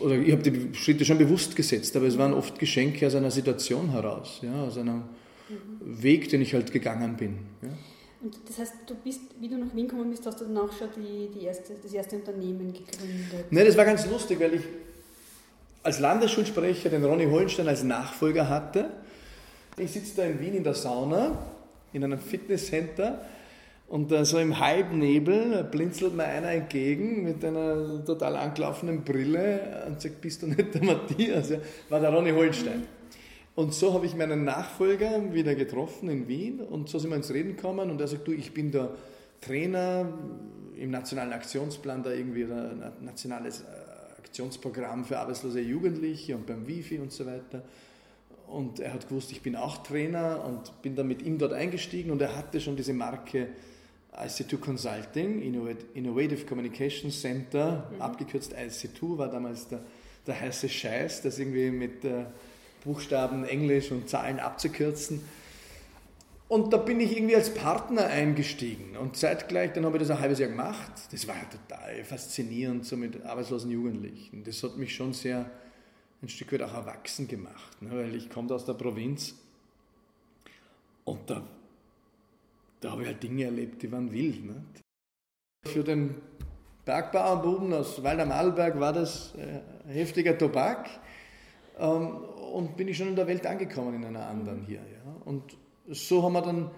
[0.00, 3.30] oder ich habe die Schritte schon bewusst gesetzt, aber es waren oft Geschenke aus einer
[3.30, 5.08] Situation heraus, ja, aus einer.
[5.80, 7.38] Weg, den ich halt gegangen bin.
[7.62, 7.68] Ja.
[8.20, 10.72] Und das heißt, du bist, wie du nach Wien gekommen bist, hast du dann auch
[10.72, 13.46] schon die, die erste, das erste Unternehmen gegründet?
[13.50, 14.62] Nein, das war ganz lustig, weil ich
[15.84, 18.90] als Landesschulsprecher den Ronny Hollenstein als Nachfolger hatte.
[19.76, 21.38] Ich sitze da in Wien in der Sauna,
[21.92, 23.24] in einem Fitnesscenter
[23.86, 30.20] und so im Halbnebel blinzelt mir einer entgegen mit einer total angelaufenen Brille und sagt,
[30.20, 31.50] bist du nicht der Matthias?
[31.50, 32.82] Ja, war der Ronny Hollenstein.
[33.58, 37.34] Und so habe ich meinen Nachfolger wieder getroffen in Wien und so sind wir ins
[37.34, 38.90] Reden gekommen und er sagt, du, ich bin der
[39.40, 40.12] Trainer
[40.76, 43.64] im nationalen Aktionsplan, da irgendwie ein nationales äh,
[44.20, 47.64] Aktionsprogramm für arbeitslose Jugendliche und beim Wifi und so weiter.
[48.46, 52.12] Und er hat gewusst, ich bin auch Trainer und bin dann mit ihm dort eingestiegen
[52.12, 53.48] und er hatte schon diese Marke
[54.16, 55.42] IC2 Consulting,
[55.94, 58.02] Innovative Communication Center, mhm.
[58.02, 59.80] abgekürzt IC2, war damals der,
[60.28, 62.26] der heiße Scheiß, das irgendwie mit äh,
[62.84, 65.22] Buchstaben Englisch und Zahlen abzukürzen.
[66.48, 68.96] Und da bin ich irgendwie als Partner eingestiegen.
[68.96, 70.92] Und zeitgleich, dann habe ich das ein halbes Jahr gemacht.
[71.12, 74.44] Das war total faszinierend, so mit arbeitslosen Jugendlichen.
[74.44, 75.50] Das hat mich schon sehr
[76.22, 77.90] ein Stück weit auch erwachsen gemacht, ne?
[77.92, 79.34] weil ich komme aus der Provinz
[81.04, 81.42] und da,
[82.80, 84.44] da habe ich halt Dinge erlebt, die waren wild.
[84.44, 84.62] Ne?
[85.64, 86.16] Für den
[86.84, 90.88] Bergbauernbuben aus Waldermalberg war das äh, heftiger Tobak.
[91.78, 92.18] Ähm,
[92.52, 94.80] und bin ich schon in der Welt angekommen, in einer anderen hier.
[94.80, 95.22] Ja.
[95.24, 95.56] Und
[95.88, 96.70] so haben wir dann,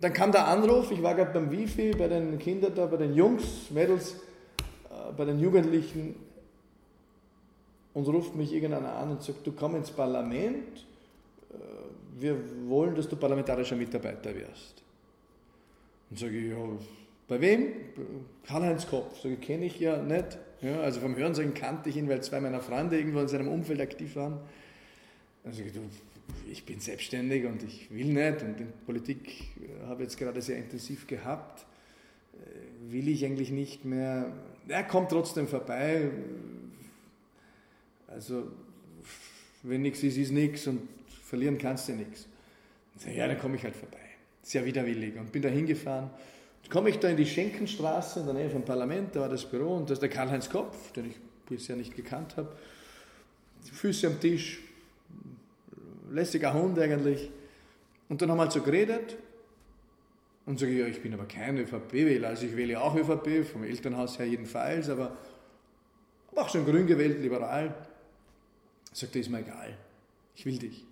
[0.00, 3.14] dann kam der Anruf, ich war gerade beim Wifi, bei den Kindern da, bei den
[3.14, 4.14] Jungs, Mädels,
[4.90, 6.16] äh, bei den Jugendlichen
[7.94, 10.86] und ruft mich irgendeiner an und sagt, du komm ins Parlament,
[11.50, 11.56] äh,
[12.18, 12.36] wir
[12.68, 14.82] wollen, dass du parlamentarischer Mitarbeiter wirst.
[16.10, 16.56] Und sage ich, ja,
[17.28, 17.68] bei wem?
[18.44, 19.20] Karl-Heinz Kopf.
[19.22, 20.38] Sage ich, kenne ich ja nicht.
[20.62, 23.80] Ja, also vom Hörensagen kannte ich ihn, weil zwei meiner Freunde irgendwo in seinem Umfeld
[23.80, 24.38] aktiv waren.
[25.44, 25.80] Also du,
[26.48, 29.28] ich bin selbstständig und ich will nicht und die Politik
[29.60, 31.66] äh, habe ich jetzt gerade sehr intensiv gehabt.
[32.34, 34.32] Äh, will ich eigentlich nicht mehr.
[34.68, 36.10] Er kommt trotzdem vorbei.
[38.06, 38.52] Also,
[39.64, 40.88] wenn nichts ist, ist nichts und
[41.24, 42.28] verlieren kannst du nichts.
[43.12, 43.98] Ja, dann komme ich halt vorbei.
[44.42, 46.10] Sehr widerwillig und bin da hingefahren.
[46.72, 49.76] Komme ich da in die Schenkenstraße in der Nähe vom Parlament, da war das Büro
[49.76, 52.48] und da ist der Karl-Heinz Kopf, den ich bisher nicht gekannt habe.
[53.70, 54.60] Füße am Tisch,
[56.10, 57.30] lässiger Hund eigentlich.
[58.08, 59.18] Und dann haben wir halt so geredet
[60.46, 63.64] und sage ich, ja, ich bin aber kein ÖVP-Wähler, also ich wähle auch ÖVP, vom
[63.64, 65.18] Elternhaus her jedenfalls, aber
[66.34, 67.74] auch schon grün gewählt, liberal.
[68.94, 69.76] Sagt er, ist mir egal,
[70.34, 70.86] ich will dich.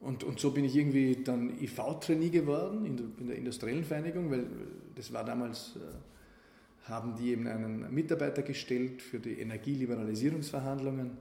[0.00, 4.30] Und, und so bin ich irgendwie dann IV-Trainee geworden in der, in der, industriellen Vereinigung,
[4.30, 4.46] weil
[4.94, 11.16] das war damals, äh, haben die eben einen Mitarbeiter gestellt für die Energieliberalisierungsverhandlungen.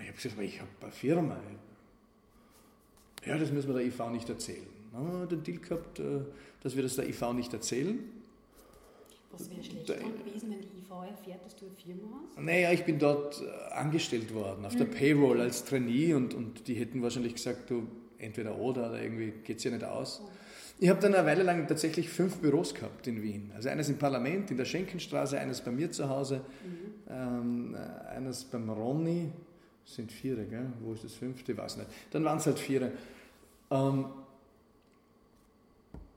[0.00, 1.40] Ich habe gesagt, ich habe eine Firma.
[3.24, 4.66] Ja, das müssen wir der IV nicht erzählen.
[4.92, 6.20] Dann haben wir den Deal gehabt, äh,
[6.62, 7.98] dass wir das der IV nicht erzählen.
[9.30, 12.40] Was wäre schlecht gewesen, wenn die IV erfährt, dass du eine Firma hast?
[12.40, 14.92] Naja, ich bin dort äh, angestellt worden, auf der mhm.
[14.92, 17.86] Payroll als Trainee und, und die hätten wahrscheinlich gesagt, du
[18.18, 20.22] entweder oder, oder irgendwie geht es ja nicht aus.
[20.24, 20.28] Oh.
[20.80, 23.50] Ich habe dann eine Weile lang tatsächlich fünf Büros gehabt in Wien.
[23.54, 27.12] Also eines im Parlament, in der Schenkenstraße, eines bei mir zu Hause, mhm.
[27.12, 27.76] ähm,
[28.14, 29.30] eines beim Ronny,
[29.84, 30.66] das sind vier, gell?
[30.80, 31.88] wo ist das fünfte, ich weiß nicht.
[32.12, 32.92] Dann waren es halt vier.
[33.70, 34.04] Ähm,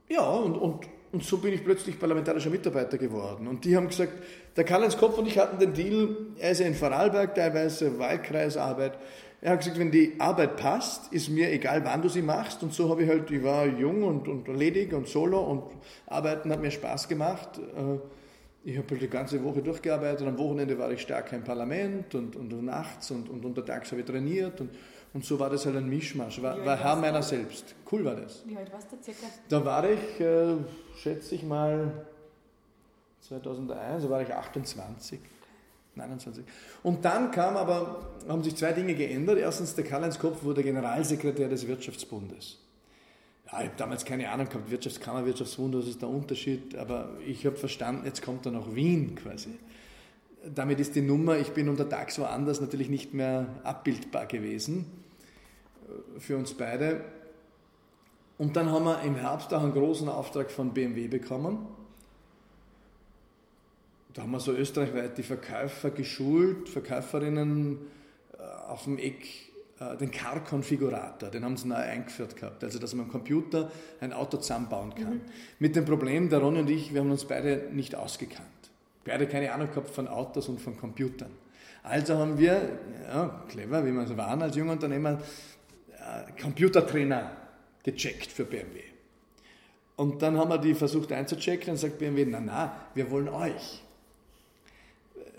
[0.08, 3.46] ja, und, und, und so bin ich plötzlich parlamentarischer Mitarbeiter geworden.
[3.46, 4.12] Und die haben gesagt,
[4.56, 8.98] der Karl-Heinz Kopf und ich hatten den Deal, er ist ja in Vorarlberg teilweise, Wahlkreisarbeit.
[9.42, 12.62] Er hat gesagt, wenn die Arbeit passt, ist mir egal, wann du sie machst.
[12.62, 15.64] Und so habe ich halt, ich war jung und, und ledig und solo und
[16.06, 17.58] arbeiten hat mir Spaß gemacht.
[17.58, 17.98] Äh,
[18.64, 20.26] ich habe halt die ganze Woche durchgearbeitet.
[20.26, 24.06] Am Wochenende war ich stärker im Parlament und, und nachts und, und untertags habe ich
[24.06, 24.60] trainiert.
[24.60, 24.70] Und,
[25.14, 27.74] und so war das halt ein Mischmasch, war, war Herr meiner selbst.
[27.90, 28.42] Cool war das.
[28.46, 29.26] Wie alt warst du circa?
[29.48, 30.54] Da war ich, äh,
[30.96, 32.06] schätze ich mal,
[33.20, 35.18] 2001, da war ich 28.
[35.94, 36.44] 29.
[36.82, 39.38] Und dann kam aber, haben sich zwei Dinge geändert.
[39.38, 42.61] Erstens, der Karl-Heinz Kopf wurde Generalsekretär des Wirtschaftsbundes.
[43.52, 47.44] Ja, ich habe damals keine Ahnung gehabt, Wirtschaftskammer, Wirtschaftswunder, was ist der Unterschied, aber ich
[47.46, 49.58] habe verstanden, jetzt kommt er nach Wien quasi
[50.54, 54.86] damit ist die Nummer, ich bin untertags woanders, natürlich nicht mehr abbildbar gewesen
[55.88, 57.04] äh, für uns beide.
[58.38, 61.66] Und dann haben wir im Herbst auch einen großen Auftrag von BMW bekommen.
[64.14, 67.78] Da haben wir so österreichweit die Verkäufer geschult, Verkäuferinnen
[68.36, 69.51] äh, auf dem Eck,
[70.00, 72.62] den Car-Konfigurator, den haben sie neu eingeführt gehabt.
[72.64, 75.14] Also, dass man am Computer ein Auto zusammenbauen kann.
[75.14, 75.20] Mhm.
[75.58, 78.48] Mit dem Problem, der Ron und ich, wir haben uns beide nicht ausgekannt.
[79.04, 81.30] Beide keine Ahnung gehabt von Autos und von Computern.
[81.82, 85.20] Also haben wir, ja, clever, wie wir so waren als junger Unternehmer,
[85.98, 87.32] äh, Computertrainer
[87.82, 88.80] gecheckt für BMW.
[89.96, 93.82] Und dann haben wir die versucht einzuchecken und sagt BMW, na na, wir wollen euch.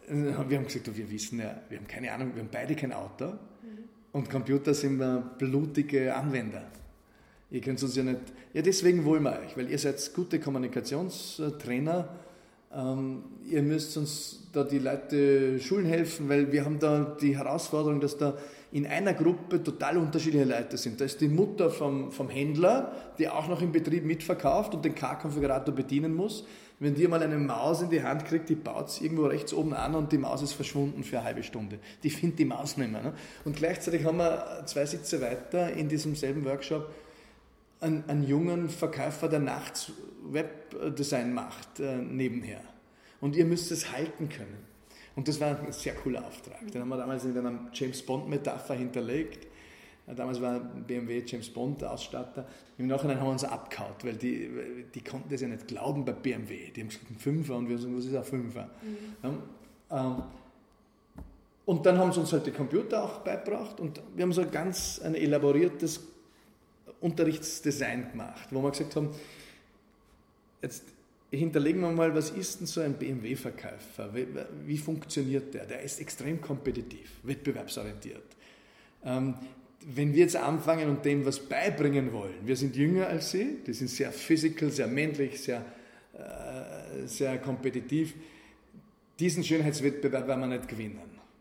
[0.07, 2.91] Äh, wir haben gesagt, wir wissen ja, wir haben keine Ahnung, wir haben beide kein
[2.91, 3.33] Auto.
[4.13, 6.63] Und Computer sind wir blutige Anwender.
[7.51, 8.21] Ihr könnt uns ja nicht,
[8.53, 12.09] ja deswegen wollen wir euch, weil ihr seid gute Kommunikationstrainer
[12.75, 17.99] ähm, ihr müsst uns da die Leute schulen helfen, weil wir haben da die Herausforderung,
[17.99, 18.35] dass da
[18.71, 20.99] in einer Gruppe total unterschiedliche Leute sind.
[20.99, 24.95] Da ist die Mutter vom, vom Händler, die auch noch im Betrieb mitverkauft und den
[24.95, 26.45] K-Konfigurator bedienen muss.
[26.83, 29.73] Wenn die mal eine Maus in die Hand kriegt, die baut es irgendwo rechts oben
[29.73, 31.79] an und die Maus ist verschwunden für eine halbe Stunde.
[32.03, 33.01] Die findet die Maus nicht mehr.
[33.01, 33.13] Ne?
[33.45, 36.93] Und gleichzeitig haben wir zwei Sitze weiter in diesem selben Workshop
[37.79, 39.93] einen, einen jungen Verkäufer, der nachts
[40.25, 42.59] Webdesign macht äh, nebenher.
[43.21, 44.57] Und ihr müsst es halten können.
[45.15, 46.69] Und das war ein sehr cooler Auftrag.
[46.69, 49.47] Den haben wir damals in einer James Bond-Metapher hinterlegt.
[50.05, 52.45] Damals war BMW James Bond der Ausstatter.
[52.77, 54.49] Im Nachhinein haben wir uns abgehaut, weil die,
[54.93, 56.71] die konnten das ja nicht glauben bei BMW.
[56.71, 58.69] Die haben gesagt, ein Fünfer und wir sagen, was ist ein Fünfer?
[58.81, 59.37] Mhm.
[59.91, 60.23] Ja, ähm,
[61.65, 64.51] und dann haben sie uns halt die Computer auch beigebracht und wir haben so ein
[64.51, 66.01] ganz ein elaboriertes
[66.99, 69.11] Unterrichtsdesign gemacht, wo wir gesagt haben,
[70.61, 70.83] jetzt
[71.31, 74.13] hinterlegen wir mal, was ist denn so ein BMW-Verkäufer?
[74.13, 74.27] Wie,
[74.65, 75.65] wie, funktioniert der?
[75.65, 78.23] Der ist extrem kompetitiv, wettbewerbsorientiert.
[79.05, 79.35] Ähm,
[79.95, 83.73] wenn wir jetzt anfangen und dem was beibringen wollen, wir sind jünger als sie, die
[83.73, 85.65] sind sehr physical, sehr männlich, sehr,
[86.13, 88.13] äh, sehr kompetitiv,
[89.19, 90.99] diesen Schönheitswettbewerb werden wir nicht gewinnen.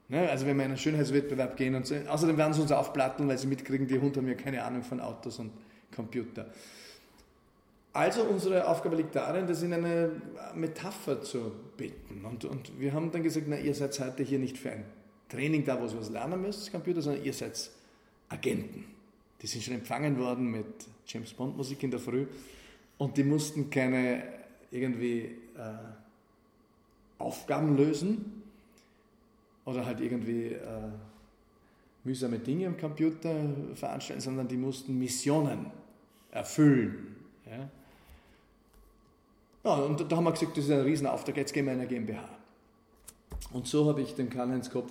[0.08, 0.28] Ne?
[0.28, 3.38] Also wenn wir in einen Schönheitswettbewerb gehen und so, außerdem werden sie uns aufplatteln, weil
[3.38, 5.50] sie mitkriegen, die Hunde haben ja keine Ahnung von Autos und
[5.94, 6.46] Computer.
[7.94, 10.10] Also unsere Aufgabe liegt darin, das in eine
[10.54, 12.24] Metapher zu bitten.
[12.24, 14.84] Und, und wir haben dann gesagt, na, ihr seid heute hier nicht für ein
[15.28, 17.70] Training da, wo ihr was lernen müsst, Computer, sondern ihr seid
[18.32, 18.84] Agenten.
[19.40, 20.66] Die sind schon empfangen worden mit
[21.06, 22.26] James Bond Musik in der Früh
[22.98, 24.22] und die mussten keine
[24.70, 25.74] irgendwie äh,
[27.18, 28.42] Aufgaben lösen
[29.64, 30.90] oder halt irgendwie äh,
[32.04, 33.34] mühsame Dinge am Computer
[33.74, 35.66] veranstalten, sondern die mussten Missionen
[36.30, 37.16] erfüllen.
[37.46, 37.68] Ja?
[39.64, 41.88] Ja, und da haben wir gesagt, das ist ein Riesenauftrag, jetzt gehen wir in eine
[41.88, 42.28] GmbH.
[43.52, 44.90] Und so habe ich den Karl-Heinz Kopf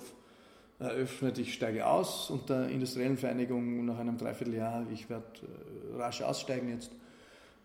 [0.82, 6.22] eröffnet, ich steige aus und der industriellen Vereinigung nach einem Dreivierteljahr, ich werde äh, rasch
[6.22, 6.92] aussteigen jetzt,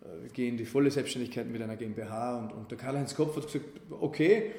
[0.02, 3.46] äh, gehe in die volle Selbstständigkeit mit einer GmbH und, und der Karl-Heinz Kopf hat
[3.46, 3.66] gesagt,
[4.00, 4.52] okay,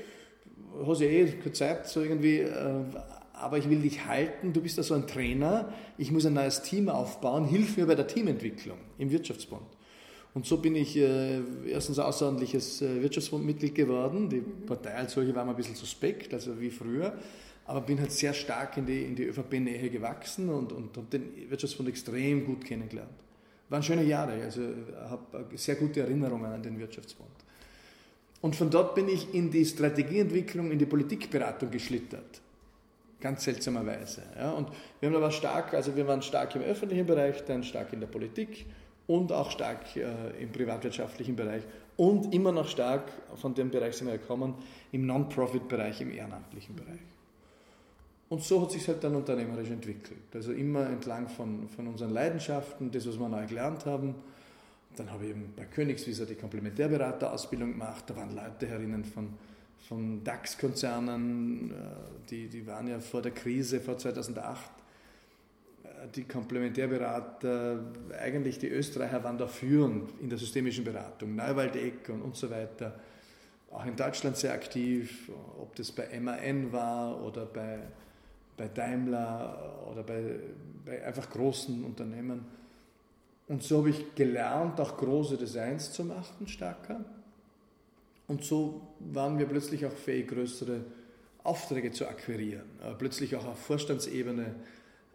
[0.86, 2.84] hast ja eh keine Zeit, so irgendwie, äh,
[3.32, 6.62] aber ich will dich halten, du bist da so ein Trainer, ich muss ein neues
[6.62, 9.62] Team aufbauen, hilf mir bei der Teamentwicklung im Wirtschaftsbund.
[10.34, 14.28] Und so bin ich äh, erstens außerordentliches äh, Wirtschaftsbundmitglied geworden.
[14.28, 17.14] Die Partei als solche war mir ein bisschen suspekt, also wie früher,
[17.68, 21.50] aber bin halt sehr stark in die, in die ÖVP-Nähe gewachsen und, und habe den
[21.50, 23.12] Wirtschaftsbund extrem gut kennengelernt.
[23.68, 24.62] Waren schöne Jahre, also
[25.10, 27.28] habe sehr gute Erinnerungen an den Wirtschaftsbund.
[28.40, 32.40] Und von dort bin ich in die Strategieentwicklung, in die Politikberatung geschlittert.
[33.20, 34.22] Ganz seltsamerweise.
[34.38, 34.52] Ja.
[34.52, 34.68] Und
[35.00, 38.06] wir haben aber stark, also wir waren stark im öffentlichen Bereich, dann stark in der
[38.06, 38.64] Politik
[39.06, 41.64] und auch stark äh, im privatwirtschaftlichen Bereich
[41.98, 44.54] und immer noch stark, von dem Bereich sind wir gekommen,
[44.92, 47.00] im Non-Profit-Bereich, im ehrenamtlichen Bereich.
[48.28, 50.34] Und so hat sich halt dann unternehmerisch entwickelt.
[50.34, 54.14] Also immer entlang von, von unseren Leidenschaften, das, was wir neu gelernt haben.
[54.96, 58.04] Dann habe ich eben bei Königsvisa die Komplementärberaterausbildung gemacht.
[58.06, 59.30] Da waren Leute herinnen von,
[59.88, 61.74] von DAX-Konzernen, äh,
[62.28, 64.70] die, die waren ja vor der Krise, vor 2008
[66.14, 67.80] die Komplementärberater,
[68.20, 72.98] eigentlich die Österreicher waren da führend in der systemischen Beratung, Neuwaldeck und, und so weiter.
[73.70, 77.80] Auch in Deutschland sehr aktiv, ob das bei MAN war oder bei,
[78.58, 80.40] bei Daimler oder bei,
[80.84, 82.44] bei einfach großen Unternehmen.
[83.46, 87.02] Und so habe ich gelernt, auch große Designs zu machen, stärker.
[88.26, 90.84] Und so waren wir plötzlich auch fähig, größere
[91.44, 92.66] Aufträge zu akquirieren.
[92.84, 94.54] Äh, plötzlich auch auf Vorstandsebene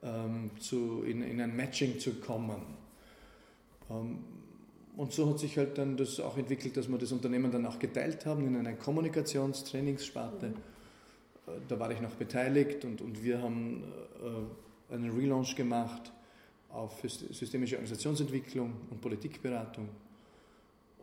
[0.02, 2.62] ähm, zu, in, in ein Matching zu kommen.
[3.92, 4.20] Ähm,
[4.96, 7.78] und so hat sich halt dann das auch entwickelt, dass wir das Unternehmen dann auch
[7.78, 10.48] geteilt haben in eine Kommunikationstrainingssparte.
[10.48, 10.73] Mhm.
[11.48, 13.84] Äh, da war ich noch beteiligt und, und wir haben
[14.22, 16.12] äh, einen Relaunch gemacht
[16.70, 19.90] auf systemische Organisationsentwicklung und Politikberatung.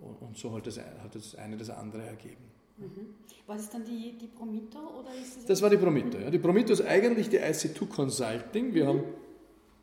[0.00, 2.50] Und, und so hat das, hat das eine das andere ergeben.
[2.78, 3.14] Mhm.
[3.46, 4.78] Was ist dann die, die Promito?
[4.78, 6.18] Oder ist das, das war die Promito.
[6.18, 6.30] Ja.
[6.30, 8.74] Die Promito ist eigentlich die IC2 Consulting.
[8.74, 8.88] Wir mhm.
[8.88, 9.04] haben,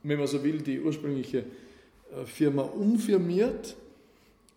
[0.04, 3.76] wenn man so will, die ursprüngliche äh, Firma umfirmiert.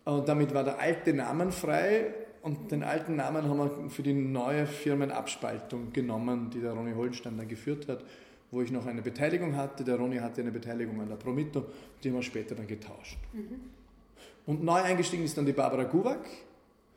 [0.03, 2.13] Und damit war der alte Name frei.
[2.41, 7.37] Und den alten Namen haben wir für die neue Firmenabspaltung genommen, die der Ronny Holstein
[7.37, 8.03] dann geführt hat,
[8.49, 9.83] wo ich noch eine Beteiligung hatte.
[9.83, 11.65] Der Ronny hatte eine Beteiligung an der Promito,
[12.03, 13.17] die haben wir später dann getauscht.
[13.33, 13.59] Mhm.
[14.47, 16.25] Und neu eingestiegen ist dann die Barbara Guwak,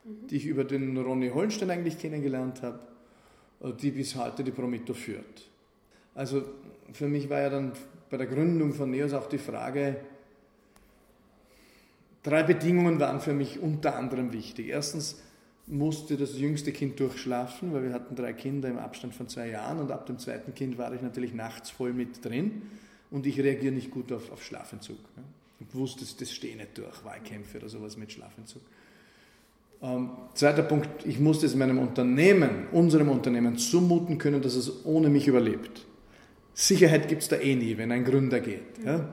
[0.03, 0.27] mhm.
[0.27, 2.79] die ich über den Ronny Holstein eigentlich kennengelernt habe,
[3.81, 5.49] die bis heute die Promito führt.
[6.15, 6.43] Also
[6.91, 7.73] für mich war ja dann
[8.09, 9.97] bei der Gründung von NEOS auch die Frage,
[12.23, 14.69] drei Bedingungen waren für mich unter anderem wichtig.
[14.69, 15.21] Erstens
[15.67, 19.79] musste das jüngste Kind durchschlafen, weil wir hatten drei Kinder im Abstand von zwei Jahren
[19.79, 22.63] und ab dem zweiten Kind war ich natürlich nachts voll mit drin
[23.11, 24.97] und ich reagiere nicht gut auf, auf Schlafentzug.
[25.59, 28.61] Ich wusste, das stehe nicht durch, Wahlkämpfe oder sowas mit Schlafentzug.
[29.81, 35.09] Ähm, zweiter Punkt, ich musste es meinem Unternehmen, unserem Unternehmen zumuten können, dass es ohne
[35.09, 35.85] mich überlebt.
[36.53, 38.63] Sicherheit gibt es da eh nie, wenn ein Gründer geht.
[38.83, 39.09] Ja?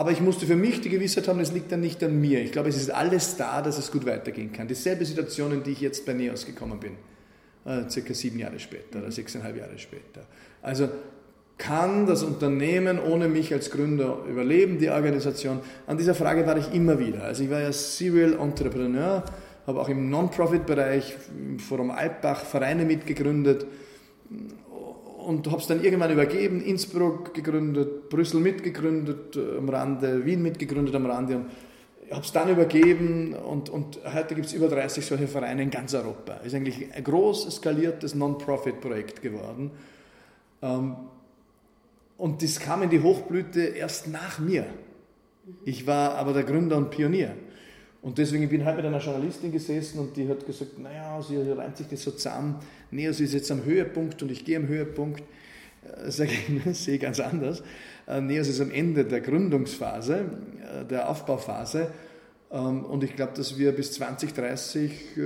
[0.00, 2.40] Aber ich musste für mich die Gewissheit haben, es liegt dann nicht an mir.
[2.40, 4.66] Ich glaube, es ist alles da, dass es gut weitergehen kann.
[4.66, 6.92] Dieselbe Situation, in die ich jetzt bei NEOS gekommen bin,
[7.66, 10.22] äh, circa sieben Jahre später oder sechseinhalb Jahre später.
[10.62, 10.88] Also
[11.58, 15.60] kann das Unternehmen ohne mich als Gründer überleben, die Organisation?
[15.86, 17.24] An dieser Frage war ich immer wieder.
[17.24, 19.22] Also ich war ja Serial Entrepreneur,
[19.66, 23.66] habe auch im Non-Profit-Bereich im Forum Alpbach Vereine mitgegründet
[25.30, 30.92] und habe es dann irgendwann übergeben, Innsbruck gegründet, Brüssel mitgegründet äh, am Rande, Wien mitgegründet
[30.96, 31.46] am Rande und
[32.10, 35.94] habe es dann übergeben und, und heute gibt es über 30 solche Vereine in ganz
[35.94, 36.34] Europa.
[36.38, 39.70] Ist eigentlich ein groß eskaliertes Non-Profit-Projekt geworden.
[40.62, 40.96] Ähm,
[42.18, 44.66] und das kam in die Hochblüte erst nach mir.
[45.64, 47.36] Ich war aber der Gründer und Pionier.
[48.02, 51.36] Und deswegen bin ich halt mit einer Journalistin gesessen und die hat gesagt, naja, sie
[51.36, 52.56] reimt sich das so zusammen.
[52.90, 55.22] Nee, sie ist jetzt am Höhepunkt und ich gehe am Höhepunkt.
[55.84, 57.62] Äh, sage ich, das sehe ich ganz anders.
[58.06, 60.24] Äh, Neos ist am Ende der Gründungsphase,
[60.80, 61.88] äh, der Aufbauphase.
[62.50, 65.20] Ähm, und ich glaube, dass wir bis 2030 äh,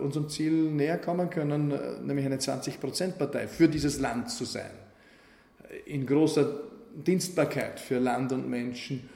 [0.00, 4.70] unserem Ziel näher kommen können, nämlich eine 20-Prozent-Partei für dieses Land zu sein.
[5.86, 6.60] In großer
[6.94, 9.08] Dienstbarkeit für Land und Menschen.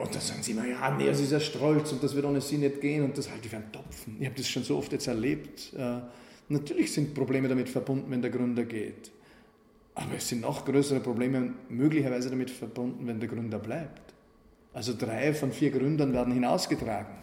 [0.00, 2.40] Und da sagen sie immer, ja, nee, es ist ja stolz und das wird ohne
[2.40, 4.16] sie nicht gehen und das halte ich für einen Topfen.
[4.20, 5.72] Ich habe das schon so oft jetzt erlebt.
[5.76, 5.98] Äh,
[6.48, 9.10] natürlich sind Probleme damit verbunden, wenn der Gründer geht.
[9.94, 14.14] Aber es sind noch größere Probleme möglicherweise damit verbunden, wenn der Gründer bleibt.
[14.72, 17.16] Also drei von vier Gründern werden hinausgetragen,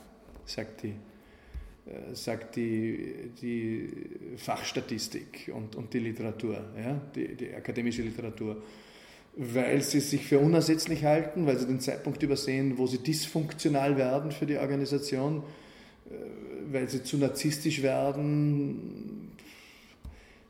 [0.43, 3.89] sagt die, äh, sagt die, die
[4.35, 8.61] Fachstatistik und, und die Literatur, ja, die, die akademische Literatur
[9.37, 14.31] weil sie sich für unersetzlich halten, weil sie den Zeitpunkt übersehen, wo sie dysfunktional werden
[14.31, 15.43] für die Organisation,
[16.09, 16.13] äh,
[16.71, 19.31] weil sie zu narzisstisch werden.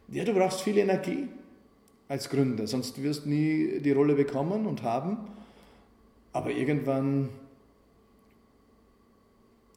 [0.09, 1.27] Ja, du brauchst viel Energie
[2.07, 5.17] als Gründer, sonst wirst du nie die Rolle bekommen und haben.
[6.31, 7.29] Aber irgendwann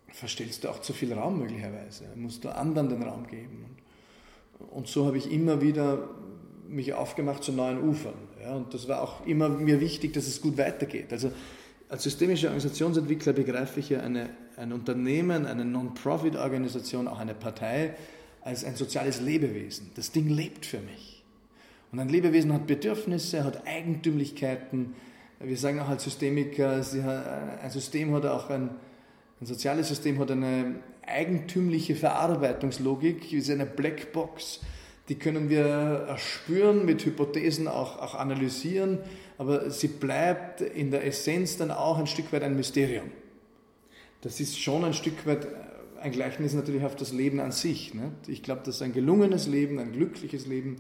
[0.09, 3.65] verstellst du auch zu viel Raum möglicherweise, musst du anderen den Raum geben.
[4.71, 6.11] Und so habe ich immer wieder
[6.69, 8.28] mich aufgemacht zu neuen Ufern.
[8.49, 11.13] Ja, und das war auch immer mir wichtig, dass es gut weitergeht.
[11.13, 11.31] Also
[11.91, 17.95] als systemischer Organisationsentwickler begreife ich ja eine, ein Unternehmen, eine Non-Profit-Organisation, auch eine Partei
[18.41, 19.91] als ein soziales Lebewesen.
[19.97, 21.23] Das Ding lebt für mich.
[21.93, 24.95] Und ein Lebewesen hat Bedürfnisse, hat Eigentümlichkeiten,
[25.41, 26.83] wir sagen auch als Systemiker,
[27.63, 28.71] ein System hat auch ein,
[29.43, 30.77] ein soziales System hat eine
[31.07, 34.61] eigentümliche Verarbeitungslogik, ist eine Blackbox,
[35.09, 38.99] die können wir erspüren, mit Hypothesen auch, auch analysieren,
[39.39, 43.11] aber sie bleibt in der Essenz dann auch ein Stück weit ein Mysterium.
[44.21, 45.47] Das ist schon ein Stück weit
[46.01, 47.95] ein Gleichnis natürlich auf das Leben an sich.
[47.95, 48.29] Nicht?
[48.29, 50.77] Ich glaube, dass ein gelungenes Leben, ein glückliches Leben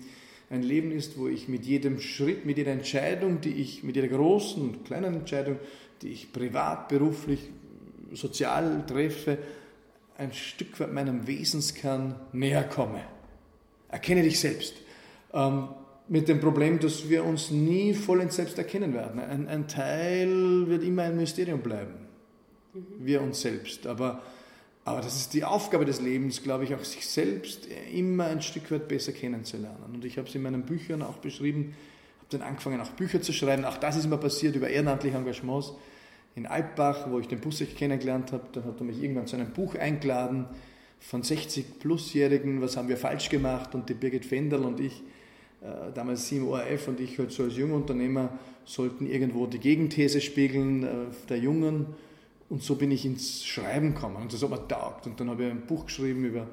[0.50, 4.08] ein Leben ist, wo ich mit jedem Schritt, mit jeder Entscheidung, die ich, mit jeder
[4.08, 5.58] großen und kleinen Entscheidung,
[6.00, 7.40] die ich privat, beruflich,
[8.12, 9.38] sozial treffe,
[10.16, 13.02] ein Stück weit meinem Wesenskern näher komme.
[13.88, 14.74] Erkenne dich selbst.
[15.32, 15.68] Ähm,
[16.08, 19.20] mit dem Problem, dass wir uns nie vollends selbst erkennen werden.
[19.20, 21.94] Ein, ein Teil wird immer ein Mysterium bleiben.
[22.72, 22.84] Mhm.
[22.98, 23.86] Wir uns selbst.
[23.86, 24.22] Aber
[24.88, 28.70] aber das ist die Aufgabe des Lebens, glaube ich, auch sich selbst immer ein Stück
[28.70, 29.84] weit besser kennenzulernen.
[29.92, 31.74] Und ich habe es in meinen Büchern auch beschrieben,
[32.20, 33.66] habe dann angefangen, auch Bücher zu schreiben.
[33.66, 35.74] Auch das ist immer passiert über ehrenamtliche Engagements.
[36.36, 39.50] In Alpbach, wo ich den Bussek kennengelernt habe, da hat er mich irgendwann zu einem
[39.50, 40.46] Buch eingeladen
[41.00, 43.74] von 60-Plusjährigen, was haben wir falsch gemacht.
[43.74, 45.02] Und die Birgit Fendel und ich,
[45.62, 50.20] äh, damals sie im ORF und ich halt so als Jungunternehmer, sollten irgendwo die Gegenthese
[50.20, 50.88] spiegeln äh,
[51.28, 51.86] der Jungen
[52.50, 55.06] und so bin ich ins Schreiben gekommen und das hat mir taugt.
[55.06, 56.46] Und dann habe ich ein Buch geschrieben über,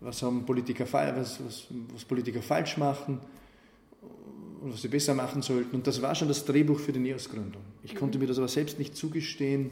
[0.00, 3.18] was, haben Politiker, was, was, was Politiker falsch machen
[4.60, 5.74] und was sie besser machen sollten.
[5.74, 7.62] Und das war schon das Drehbuch für die NEOS-Gründung.
[7.82, 9.70] Ich konnte mir das aber selbst nicht zugestehen,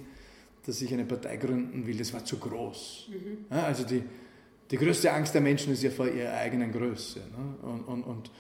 [0.67, 1.97] dass ich eine Partei gründen will.
[1.97, 3.09] Das war zu groß.
[3.11, 3.45] Mhm.
[3.51, 4.03] Ja, also die,
[4.71, 7.21] die größte Angst der Menschen ist ja vor ihrer eigenen Größe.
[7.21, 7.69] Ne?
[7.69, 8.31] Und, und, und,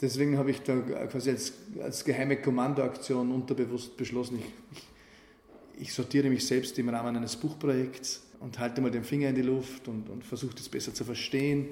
[0.00, 4.82] deswegen habe ich da quasi als, als geheime Kommandoaktion unterbewusst beschlossen, ich,
[5.80, 9.42] ich sortiere mich selbst im Rahmen eines Buchprojekts und halte mal den Finger in die
[9.42, 11.68] Luft und, und versuche das besser zu verstehen.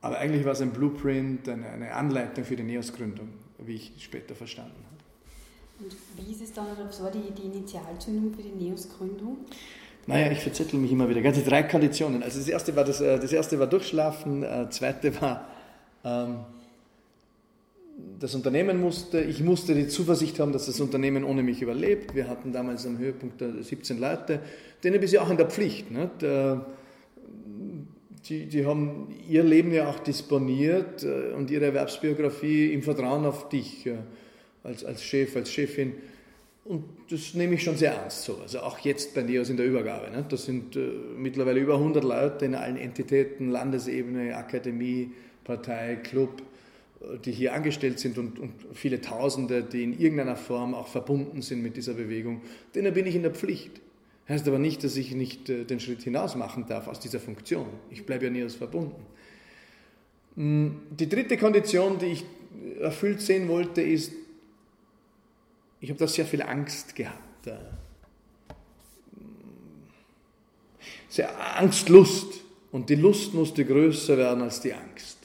[0.00, 3.28] Aber eigentlich war es ein Blueprint, eine, eine Anleitung für die NEOS-Gründung,
[3.64, 4.91] wie ich später verstanden habe.
[5.82, 9.38] Und wie ist es dann, oder was die, die Initialzündung für die NEOS-Gründung?
[10.06, 11.22] Naja, ich verzettel mich immer wieder.
[11.22, 12.22] Ganze drei Konditionen.
[12.22, 15.48] Also das erste war, das, äh, das erste war Durchschlafen, das äh, zweite war
[16.04, 16.38] ähm,
[18.18, 22.14] das Unternehmen musste, ich musste die Zuversicht haben, dass das Unternehmen ohne mich überlebt.
[22.14, 24.40] Wir hatten damals am Höhepunkt 17 Leute,
[24.82, 25.86] denen bist du auch in der Pflicht.
[25.90, 26.56] Äh,
[28.28, 33.48] die, die haben ihr Leben ja auch disponiert äh, und ihre Erwerbsbiografie im Vertrauen auf
[33.48, 33.88] dich
[34.62, 35.94] als, als Chef, als Chefin.
[36.64, 38.36] Und das nehme ich schon sehr ernst so.
[38.36, 40.10] Also auch jetzt bei NEOS in der Übergabe.
[40.10, 40.24] Ne?
[40.28, 45.10] Das sind äh, mittlerweile über 100 Leute in allen Entitäten, Landesebene, Akademie,
[45.44, 46.42] Partei, Club
[47.24, 51.62] die hier angestellt sind und, und, viele Tausende, die in irgendeiner Form auch verbunden sind
[51.62, 52.42] mit dieser Bewegung,
[52.74, 53.80] denen bin ich in der Pflicht.
[54.28, 57.66] Heißt aber nicht, dass ich nicht äh, den Schritt hinaus machen darf aus dieser Funktion.
[57.90, 59.02] Ich bleibe ja nie als verbunden.
[60.36, 62.24] Hm, die dritte Kondition, die ich
[62.80, 64.12] erfüllt sehen wollte, ist,
[65.82, 67.46] ich habe da sehr viel Angst gehabt.
[67.48, 67.56] Äh,
[71.08, 72.40] sehr Angstlust.
[72.70, 75.18] Und die Lust musste größer werden als die Angst.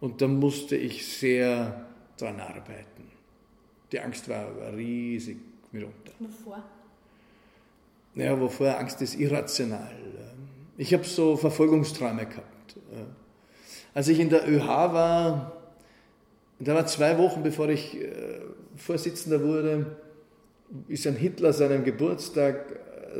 [0.00, 1.86] Und da musste ich sehr
[2.18, 3.10] dran arbeiten.
[3.92, 5.38] Die Angst war riesig
[5.70, 6.12] mitunter.
[6.18, 6.62] Wovor?
[8.16, 8.76] Ja, wovor?
[8.76, 9.94] Angst ist irrational.
[10.76, 12.76] Ich habe so Verfolgungsträume gehabt.
[13.94, 15.56] Als ich in der ÖH war,
[16.58, 18.40] da war zwei Wochen bevor ich äh,
[18.76, 19.86] Vorsitzender wurde,
[20.88, 22.64] ist ein Hitler seinem Geburtstag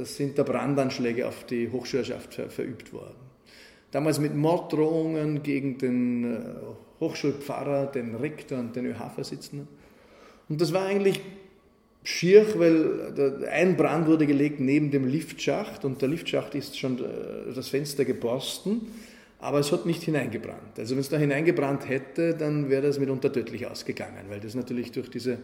[0.02, 3.16] sind da Brandanschläge auf die Hochschulschaft ver verübt worden.
[3.90, 6.38] Damals mit Morddrohungen gegen den äh,
[7.00, 9.68] Hochschulpfarrer, den Rektor und den ÖH-Vorsitzenden.
[10.48, 11.20] Und das war eigentlich
[12.02, 17.54] schier, weil ein Brand wurde gelegt neben dem Liftschacht und der Liftschacht ist schon äh,
[17.54, 18.82] das Fenster geborsten,
[19.38, 20.78] aber es hat nicht hineingebrannt.
[20.78, 24.92] Also wenn es da hineingebrannt hätte, dann wäre das mitunter tödlich ausgegangen, weil das natürlich
[24.92, 25.38] durch diese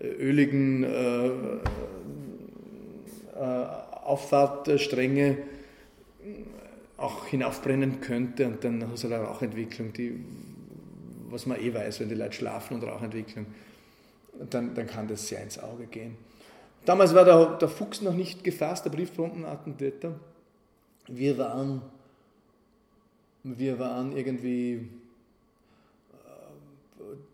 [0.00, 1.26] äh, öligen äh,
[3.36, 3.66] äh,
[4.04, 5.38] Auffahrtstränge
[6.96, 10.24] auch hinaufbrennen könnte und dann hast du eine Rauchentwicklung, die,
[11.28, 13.46] was man eh weiß, wenn die Leute schlafen und Rauchentwicklung
[14.50, 16.16] dann, dann kann das sehr ins Auge gehen.
[16.84, 20.14] Damals war der, der Fuchs noch nicht gefasst, der Brieffrontenattentäter.
[21.08, 21.82] Wir waren,
[23.44, 24.88] wir waren irgendwie
[26.12, 26.18] äh,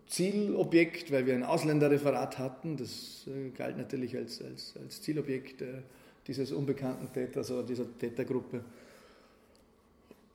[0.07, 2.77] Zielobjekt, weil wir ein Ausländerreferat hatten.
[2.77, 5.81] Das äh, galt natürlich als, als, als Zielobjekt äh,
[6.27, 8.63] dieses unbekannten Täters oder dieser Tätergruppe.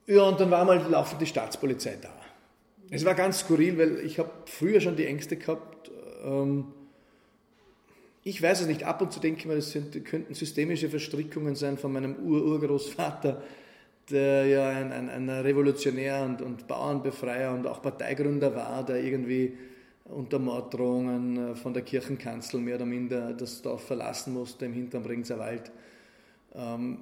[0.06, 2.12] Ja, und dann war mal laufend die Staatspolizei da.
[2.90, 5.90] Es war ganz skurril, weil ich habe früher schon die Ängste gehabt,
[6.24, 6.72] ähm,
[8.22, 11.54] ich weiß es nicht, ab und zu denke ich mir, das sind, könnten systemische Verstrickungen
[11.54, 13.40] sein von meinem Ur-Urgroßvater,
[14.10, 19.54] der ja ein, ein, ein Revolutionär und, und, Bauernbefreier und auch Parteigründer war, der irgendwie
[20.04, 25.02] unter Morddrohungen äh, von der Kirchenkanzel mehr oder minder das Dorf verlassen musste im hinterm
[25.02, 25.72] Bringser Wald.
[26.54, 26.98] Ähm,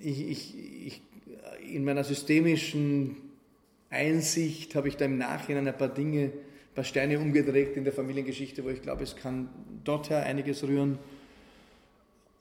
[0.00, 1.02] ich, ich, ich,
[1.74, 3.16] in meiner systemischen
[3.90, 6.32] Einsicht habe ich da im Nachhinein ein paar Dinge
[6.78, 9.48] paar Steine umgedreht in der Familiengeschichte, wo ich glaube, es kann
[9.82, 11.00] dorther einiges rühren.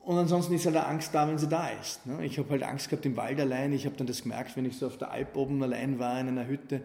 [0.07, 2.05] Und ansonsten ist halt eine Angst da, wenn sie da ist.
[2.05, 2.25] Ne?
[2.25, 3.73] Ich habe halt Angst gehabt im Wald allein.
[3.73, 6.29] Ich habe dann das gemerkt, wenn ich so auf der Alp oben allein war in
[6.29, 6.81] einer Hütte.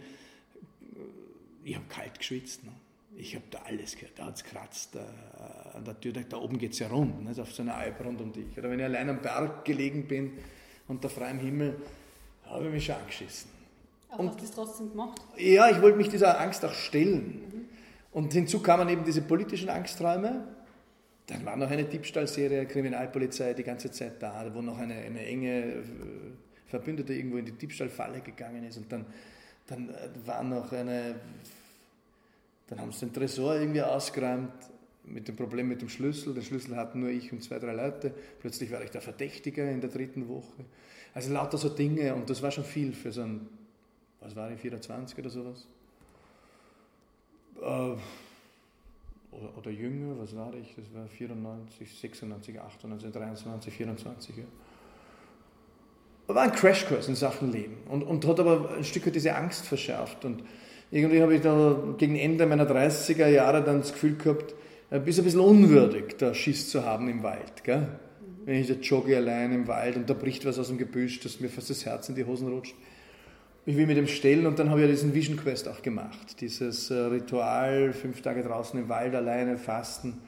[1.63, 2.65] Ich habe kalt geschwitzt.
[2.65, 2.73] Ne?
[3.15, 4.19] Ich habe da alles gehört.
[4.19, 4.97] Da hat es kratzt.
[4.97, 7.41] Äh, an der Tür, da oben geht es ja rund, ne?
[7.41, 8.59] auf so einer Alp rund um dich.
[8.59, 10.33] Oder wenn ich allein am Berg gelegen bin,
[10.89, 11.77] unter freiem Himmel,
[12.47, 13.49] habe ich mich schon angeschissen.
[14.11, 15.21] Aber und, hast du das trotzdem gemacht?
[15.37, 17.41] Ja, ich wollte mich dieser Angst auch stellen.
[17.53, 17.61] Mhm.
[18.11, 20.43] Und hinzu kamen eben diese politischen Angsträume.
[21.27, 25.63] Dann war noch eine Diebstahlserie, Kriminalpolizei die ganze Zeit da, wo noch eine, eine enge
[25.63, 25.83] äh,
[26.67, 28.77] Verbündete irgendwo in die Diebstahlfalle gegangen ist.
[28.77, 29.07] Und dann,
[29.67, 31.15] dann äh, war noch eine,
[32.69, 34.53] dann haben sie den Tresor irgendwie ausgeräumt
[35.05, 36.35] mit dem Problem mit dem Schlüssel.
[36.35, 38.13] Den Schlüssel hatten nur ich und zwei, drei Leute.
[38.41, 40.65] Plötzlich war ich der Verdächtige in der dritten Woche.
[41.15, 43.49] Also lauter so Dinge und das war schon viel für so ein
[44.23, 45.67] was war ich, 24 oder sowas?
[47.61, 47.97] Äh,
[49.33, 50.75] oder, oder, jünger, was war ich?
[50.77, 54.37] Das war 94, 96, 98, 23, 24.
[54.37, 54.45] Ja.
[56.29, 59.67] War ein Crashkurs in Sachen Leben und, und hat aber ein Stück weit diese Angst
[59.67, 60.25] verschärft.
[60.25, 60.45] Und
[60.91, 64.55] irgendwie habe ich da gegen Ende meiner 30er Jahre dann das Gefühl gehabt,
[64.91, 67.65] ein bisschen, ein bisschen unwürdig, da Schiss zu haben im Wald.
[67.65, 67.89] Gell?
[68.45, 71.41] Wenn ich da jogge allein im Wald und da bricht was aus dem Gebüsch, dass
[71.41, 72.75] mir fast das Herz in die Hosen rutscht
[73.65, 76.41] ich will mit dem stellen und dann habe ich ja diesen Vision Quest auch gemacht.
[76.41, 80.21] Dieses äh, Ritual, fünf Tage draußen im Wald alleine fasten,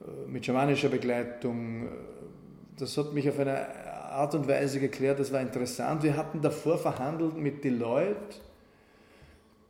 [0.00, 1.88] äh, mit schamanischer Begleitung.
[2.78, 6.02] Das hat mich auf eine Art und Weise geklärt, das war interessant.
[6.02, 8.40] Wir hatten davor verhandelt mit Deloitte,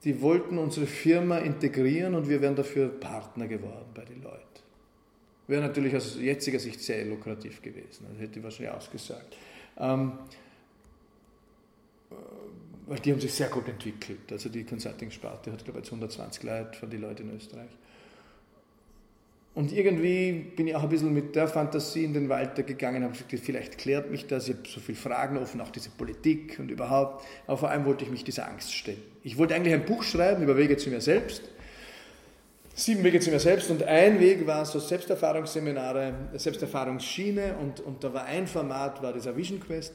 [0.04, 4.40] die wollten unsere Firma integrieren und wir wären dafür Partner geworden bei Deloitte.
[5.48, 9.36] Wäre natürlich aus jetziger Sicht sehr lukrativ gewesen, das hätte ich wahrscheinlich ausgesagt.
[9.78, 10.12] Ähm,
[12.86, 14.30] weil die haben sich sehr gut entwickelt.
[14.30, 17.70] Also die Consulting-Sparte hat, glaube ich, 120 Leute von den Leuten in Österreich.
[19.54, 23.14] Und irgendwie bin ich auch ein bisschen mit der Fantasie in den Wald gegangen, habe
[23.14, 26.70] gesagt, vielleicht klärt mich das, ich habe so viele Fragen offen, auch diese Politik und
[26.70, 27.24] überhaupt.
[27.46, 29.02] Aber vor allem wollte ich mich dieser Angst stellen.
[29.24, 31.42] Ich wollte eigentlich ein Buch schreiben über Wege zu mir selbst.
[32.74, 38.12] Sieben Wege zu mir selbst und ein Weg war so Selbsterfahrungsseminare, Selbsterfahrungsschiene und, und da
[38.12, 39.94] war ein Format, war dieser Vision Quest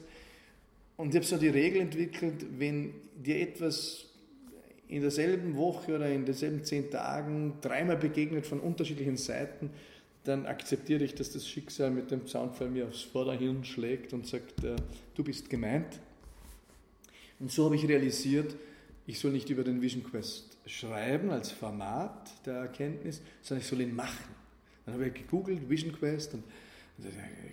[0.96, 4.06] und ich habe so die Regel entwickelt, wenn dir etwas
[4.88, 9.70] in derselben Woche oder in denselben zehn Tagen dreimal begegnet von unterschiedlichen Seiten,
[10.24, 14.62] dann akzeptiere ich, dass das Schicksal mit dem Zaunpfeil mir aufs Vorderhirn schlägt und sagt,
[14.62, 14.76] äh,
[15.14, 15.98] du bist gemeint.
[17.40, 18.54] Und so habe ich realisiert,
[19.06, 23.80] ich soll nicht über den Vision Quest schreiben als Format der Erkenntnis, sondern ich soll
[23.80, 24.32] ihn machen.
[24.84, 26.44] Dann habe ich gegoogelt, Vision Quest, und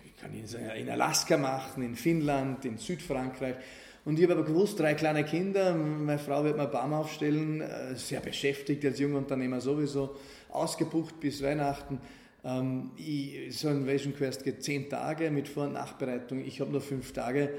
[0.04, 0.44] ich kann ihn
[0.76, 3.56] in Alaska machen, in Finnland, in Südfrankreich.
[4.04, 7.94] Und ich habe aber gewusst, drei kleine Kinder, meine Frau wird mir Baum aufstellen, äh,
[7.96, 10.16] sehr beschäftigt als junger Unternehmer sowieso,
[10.50, 12.00] ausgebucht bis Weihnachten.
[12.42, 16.42] Ähm, ich, so ein Vision Quest geht zehn Tage mit Vor- und Nachbereitung.
[16.44, 17.50] Ich habe nur fünf Tage.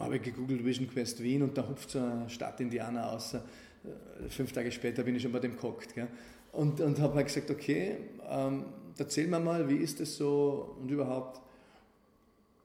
[0.00, 3.34] Habe gegoogelt Vision Quest Wien und da hupft so eine Stadt-Indianer aus.
[3.34, 3.38] Äh,
[4.28, 5.94] fünf Tage später bin ich schon bei dem gehockt.
[6.52, 7.98] Und, und habe halt gesagt, okay,
[8.28, 8.64] ähm,
[9.00, 11.40] erzähl mir mal, wie ist es so und überhaupt,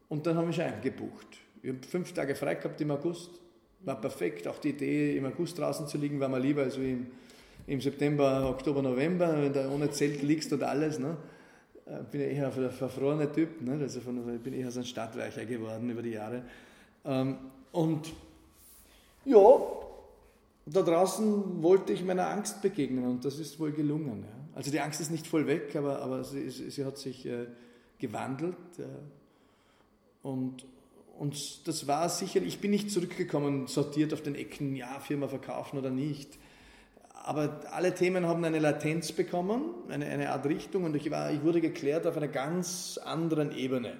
[0.07, 1.25] Und dann haben wir schon eingebucht.
[1.63, 3.31] Ich habe fünf Tage frei gehabt im August.
[3.81, 4.47] War perfekt.
[4.47, 7.07] Auch die Idee, im August draußen zu liegen, war mir lieber als im,
[7.65, 10.99] im September, Oktober, November, wenn du ohne Zelt liegst und alles.
[10.99, 11.17] Ne?
[11.87, 13.61] Äh, bin ja eher ein verfrorener Typ.
[13.61, 13.79] Ne?
[13.81, 16.43] Also von, ich bin eher so ein Stadtweicher geworden über die Jahre.
[17.03, 17.37] Ähm,
[17.71, 18.13] und
[19.25, 19.41] ja,
[20.67, 24.23] da draußen wollte ich meiner Angst begegnen und das ist wohl gelungen.
[24.23, 24.44] Ja.
[24.55, 27.45] Also die Angst ist nicht voll weg, aber, aber sie, sie hat sich äh,
[27.99, 28.55] gewandelt.
[28.79, 28.83] Äh,
[30.25, 30.65] und,
[31.19, 35.77] und das war sicher, ich bin nicht zurückgekommen, sortiert auf den Ecken, ja, Firma verkaufen
[35.77, 36.39] oder nicht.
[37.11, 41.43] Aber alle Themen haben eine Latenz bekommen, eine, eine Art Richtung und ich, war, ich
[41.43, 43.97] wurde geklärt auf einer ganz anderen Ebene.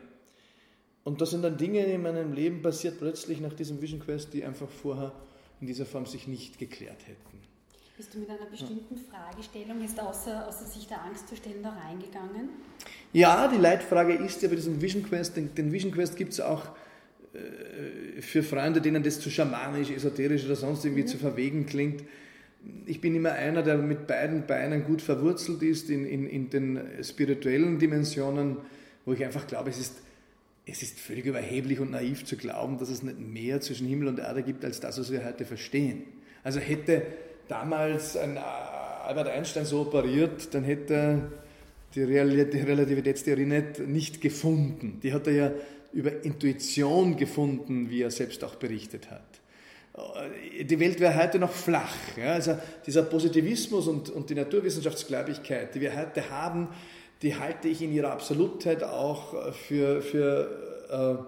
[1.03, 4.45] Und das sind dann Dinge in meinem Leben passiert plötzlich nach diesem Vision Quest, die
[4.45, 5.12] einfach vorher
[5.60, 7.45] in dieser Form sich nicht geklärt hätten.
[7.98, 11.70] Bist du mit einer bestimmten Fragestellung jetzt außer, außer sich der Angst zu stellen da
[11.70, 12.50] reingegangen?
[13.14, 16.41] Ja, die Leitfrage ist ja bei diesem Vision Quest, den, den Vision Quest gibt es
[16.41, 16.66] auch
[17.34, 21.08] äh, für Freunde, denen das zu schamanisch, esoterisch oder sonst irgendwie mhm.
[21.08, 22.04] zu verwegen klingt.
[22.86, 26.82] Ich bin immer einer, der mit beiden Beinen gut verwurzelt ist in, in, in den
[27.02, 28.58] spirituellen Dimensionen,
[29.06, 30.02] wo ich einfach glaube, es ist
[30.68, 34.20] es ist völlig überheblich und naiv zu glauben, dass es nicht mehr zwischen Himmel und
[34.20, 36.04] Erde gibt, als das, was wir heute verstehen.
[36.43, 37.04] Also hätte
[37.48, 41.32] damals ein Albert Einstein so operiert, dann hätte
[41.93, 45.00] die Relativitätstheorie nicht, nicht gefunden.
[45.02, 45.52] Die hat er ja
[45.93, 49.22] über Intuition gefunden, wie er selbst auch berichtet hat.
[50.62, 51.96] Die Welt wäre heute noch flach.
[52.18, 52.34] Ja?
[52.34, 56.68] Also dieser Positivismus und, und die Naturwissenschaftsgläubigkeit, die wir heute haben,
[57.22, 61.24] die halte ich in ihrer Absolutheit auch äh, für, für,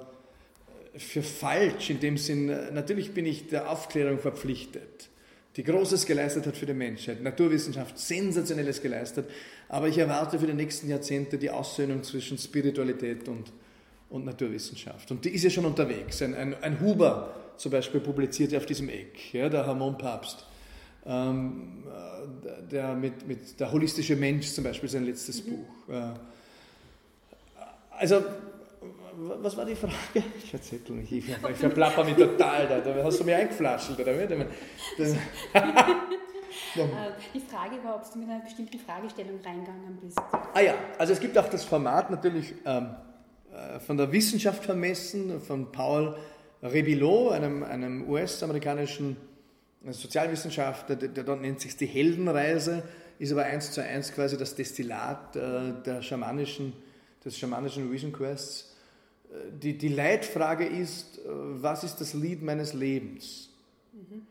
[0.94, 1.90] äh, für falsch.
[1.90, 5.10] In dem Sinn, äh, natürlich bin ich der Aufklärung verpflichtet,
[5.58, 9.30] die Großes geleistet hat für die Menschheit, Naturwissenschaft Sensationelles geleistet,
[9.68, 13.52] aber ich erwarte für die nächsten Jahrzehnte die Aussöhnung zwischen Spiritualität und,
[14.10, 15.10] und Naturwissenschaft.
[15.10, 16.22] Und die ist ja schon unterwegs.
[16.22, 20.46] Ein, ein, ein Huber zum Beispiel publiziert ja auf diesem Eck, ja, der Hormonpapst
[21.08, 21.84] ähm,
[22.70, 25.50] der, mit, mit Der holistische Mensch zum Beispiel, sein letztes mhm.
[25.50, 25.94] Buch.
[25.94, 26.14] Äh,
[27.98, 28.24] also,
[29.18, 29.94] was war die Frage?
[30.44, 32.80] Ich verzettel mich, ich, ich verplapper mich total da.
[32.80, 34.14] Da hast du mich eingeflaschelt, oder?
[36.76, 36.82] Äh,
[37.34, 40.20] die Frage war, ob du mit einer bestimmten Fragestellung reingegangen bist.
[40.54, 42.96] Ah ja, also es gibt auch das Format natürlich ähm,
[43.52, 46.16] äh, von der Wissenschaft vermessen, von Paul
[46.62, 49.18] Rebilot, einem, einem US-amerikanischen
[49.86, 52.84] Sozialwissenschaftler, der, der dort nennt sich die Heldenreise,
[53.18, 56.74] ist aber eins zu eins quasi das Destillat äh, der schamanischen,
[57.26, 58.77] des schamanischen Vision Quests.
[59.30, 63.50] Äh, die, die Leitfrage ist, äh, was ist das Lied meines Lebens?
[63.94, 64.24] Mhm.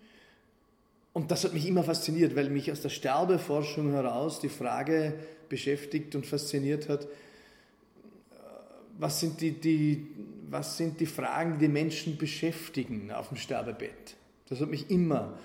[1.13, 5.15] Und das hat mich immer fasziniert, weil mich aus der Sterbeforschung heraus die Frage
[5.49, 7.07] beschäftigt und fasziniert hat,
[8.99, 10.07] was sind die, die,
[10.49, 14.17] was sind die Fragen, die die Menschen beschäftigen auf dem Sterbebett?
[14.49, 15.39] Das hat mich immer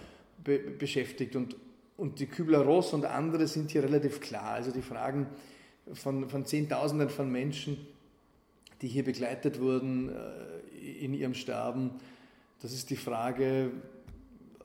[0.43, 1.55] be beschäftigt und,
[1.97, 4.51] und die Kübler-Ross und andere sind hier relativ klar.
[4.51, 5.27] Also die Fragen
[5.93, 7.87] von, von Zehntausenden von Menschen,
[8.81, 11.91] die hier begleitet wurden äh, in ihrem Sterben,
[12.61, 13.71] das ist die Frage,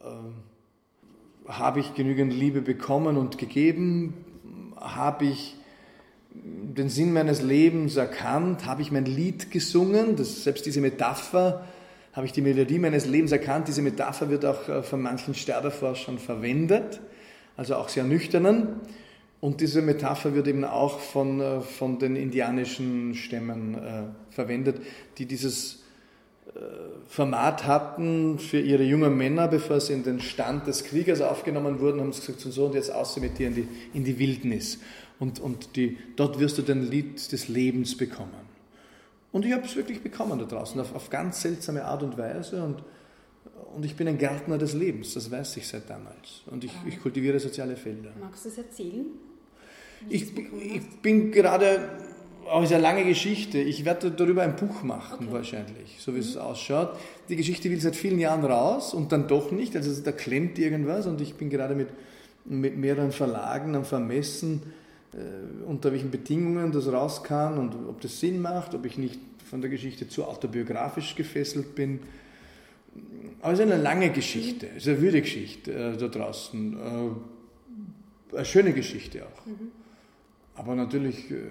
[0.01, 4.14] äh, habe ich genügend Liebe bekommen und gegeben?
[4.77, 5.57] Habe ich
[6.35, 8.67] den Sinn meines Lebens erkannt?
[8.67, 10.17] Habe ich mein Lied gesungen?
[10.17, 11.64] Das, selbst diese Metapher
[12.12, 13.69] habe ich die Melodie meines Lebens erkannt.
[13.69, 17.01] Diese Metapher wird auch äh, von manchen Sterbeforschern verwendet,
[17.57, 18.81] also auch sehr nüchternen.
[19.41, 24.80] Und diese Metapher wird eben auch von, äh, von den indianischen Stämmen äh, verwendet,
[25.18, 25.82] die dieses
[26.47, 26.61] äh,
[27.07, 32.01] Format hatten für ihre jungen Männer, bevor sie in den Stand des Kriegers aufgenommen wurden,
[32.01, 34.78] haben sie gesagt, so und jetzt außer mit dir in die, in die Wildnis.
[35.18, 38.47] Und, und die, dort wirst du dein Lied des Lebens bekommen.
[39.32, 42.62] Und ich habe es wirklich bekommen da draußen, auf, auf, ganz seltsame Art und Weise.
[42.62, 42.82] Und,
[43.74, 46.42] und ich bin ein Gärtner des Lebens, das weiß ich seit damals.
[46.47, 48.11] Und ich, ich kultiviere soziale Felder.
[48.20, 49.07] Magst du es erzählen?
[50.09, 51.88] Ich, ich, bin gerade,
[52.49, 55.32] auch ist eine lange Geschichte, ich werde darüber ein Buch machen okay.
[55.32, 56.22] wahrscheinlich, so wie mhm.
[56.22, 56.97] es ausschaut.
[57.28, 61.07] Die Geschichte will seit vielen Jahren raus und dann doch nicht, also da klemmt irgendwas
[61.07, 61.88] und ich bin gerade mit,
[62.44, 64.62] mit mehreren Verlagen am Vermessen
[65.12, 69.18] äh, unter welchen Bedingungen das rauskam und ob das Sinn macht, ob ich nicht
[69.49, 72.01] von der Geschichte zu autobiografisch gefesselt bin.
[73.40, 76.76] Aber es ist eine lange Geschichte, es ist eine würdige Geschichte äh, da draußen.
[78.32, 79.47] Äh, eine schöne Geschichte auch.
[79.47, 79.70] Mhm.
[80.55, 81.51] Aber natürlich äh,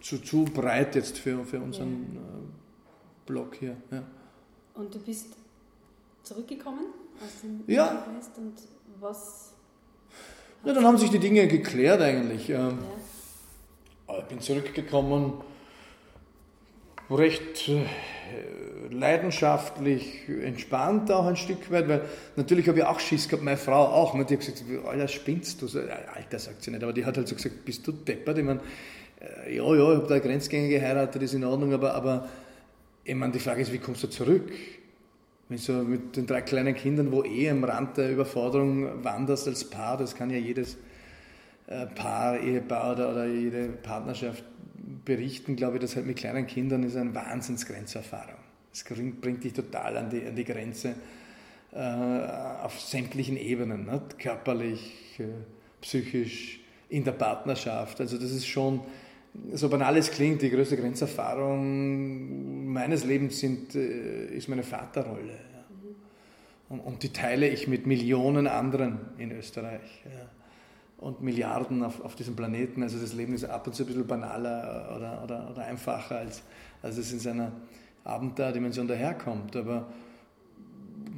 [0.00, 2.20] zu, zu breit jetzt für, für unseren ja.
[2.20, 3.76] Äh, Blog hier.
[3.90, 4.02] Ja.
[4.74, 5.36] Und du bist
[6.22, 6.86] zurückgekommen
[7.22, 8.06] aus dem ja.
[8.36, 8.54] und
[9.00, 9.52] was
[10.64, 12.50] ja, dann haben sich die Dinge geklärt eigentlich.
[12.50, 12.78] Ähm,
[14.08, 14.18] ja.
[14.18, 15.40] Ich bin zurückgekommen.
[17.08, 17.86] recht äh,
[18.90, 22.02] leidenschaftlich, entspannt auch ein Stück weit, weil
[22.36, 24.14] natürlich habe ich auch Schiss gehabt, meine Frau auch.
[24.14, 25.66] Und die hat gesagt, Alter, spinnst du?
[26.14, 28.38] Alter, sagt sie nicht, aber die hat halt so gesagt, bist du deppert?
[28.38, 28.60] Ich meine,
[29.20, 32.28] äh, ja, ja, ich habe da Grenzgänger geheiratet, ist in Ordnung, aber, aber
[33.04, 34.50] ich meine, die Frage ist, wie kommst du zurück?
[35.48, 39.68] Wenn so mit den drei kleinen Kindern, wo eh am Rand der Überforderung wanderst als
[39.68, 40.76] Paar, das kann ja jedes
[41.66, 44.44] äh, Paar, Ehepaar oder, oder jede Partnerschaft
[45.04, 48.38] berichten, glaube ich, dass halt mit kleinen Kindern ist eine Wahnsinnsgrenzerfahrung.
[48.72, 50.94] Es bringt dich total an die, an die Grenze
[51.72, 54.18] äh, auf sämtlichen Ebenen, nicht?
[54.18, 55.24] körperlich, äh,
[55.80, 58.00] psychisch, in der Partnerschaft.
[58.00, 58.80] Also das ist schon,
[59.52, 65.32] so banal es klingt, die größte Grenzerfahrung meines Lebens sind, äh, ist meine Vaterrolle.
[65.32, 65.64] Ja.
[66.68, 70.04] Und, und, die teile ich mit Millionen anderen in Österreich.
[70.04, 70.39] Ja
[71.00, 72.82] und Milliarden auf, auf diesem Planeten.
[72.82, 76.42] Also das Leben ist ab und zu ein bisschen banaler oder, oder, oder einfacher, als,
[76.82, 77.52] als es in seiner
[78.04, 79.56] Abenteuerdimension daherkommt.
[79.56, 79.86] Aber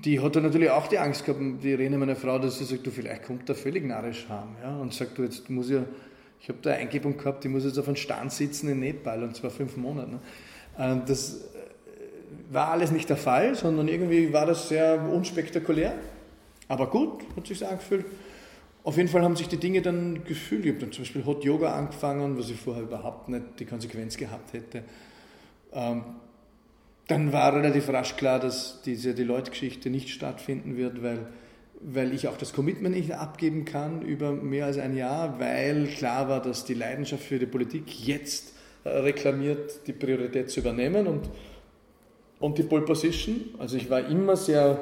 [0.05, 2.87] die hat dann natürlich auch die Angst gehabt, die Irene, meine Frau, dass sie sagt,
[2.87, 4.57] du, vielleicht kommt da völlig narrisch heim.
[4.63, 4.77] Ja?
[4.77, 5.85] Und sagt, du, jetzt muss ja,
[6.41, 9.23] ich habe da eine Eingebung gehabt, ich muss jetzt auf einem Stand sitzen in Nepal
[9.23, 10.11] und zwar fünf Monate.
[10.13, 10.19] Ne?
[10.79, 15.95] Äh, das äh, war alles nicht der Fall, sondern irgendwie war das sehr unspektakulär.
[16.69, 18.07] Aber gut, hat sich angefühlt.
[18.85, 20.65] Auf jeden Fall haben sich die Dinge dann gefühlt.
[20.65, 24.17] Ich habe dann zum Beispiel Hot Yoga angefangen, was ich vorher überhaupt nicht die Konsequenz
[24.17, 24.83] gehabt hätte.
[25.73, 26.03] Ähm,
[27.07, 31.27] dann war relativ rasch klar, dass diese Deloitte-Geschichte nicht stattfinden wird, weil,
[31.81, 36.29] weil ich auch das Commitment nicht abgeben kann über mehr als ein Jahr, weil klar
[36.29, 38.53] war, dass die Leidenschaft für die Politik jetzt
[38.83, 41.31] äh, reklamiert, die Priorität zu übernehmen und,
[42.41, 43.43] und die Pole Position.
[43.59, 44.81] Also ich war immer sehr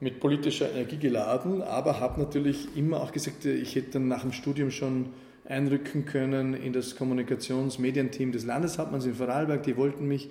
[0.00, 4.32] mit politischer Energie geladen, aber habe natürlich immer auch gesagt, ich hätte dann nach dem
[4.32, 5.06] Studium schon
[5.48, 9.62] einrücken können in das Kommunikations-Medienteam des Landeshauptmanns in Vorarlberg.
[9.62, 10.30] Die wollten mich.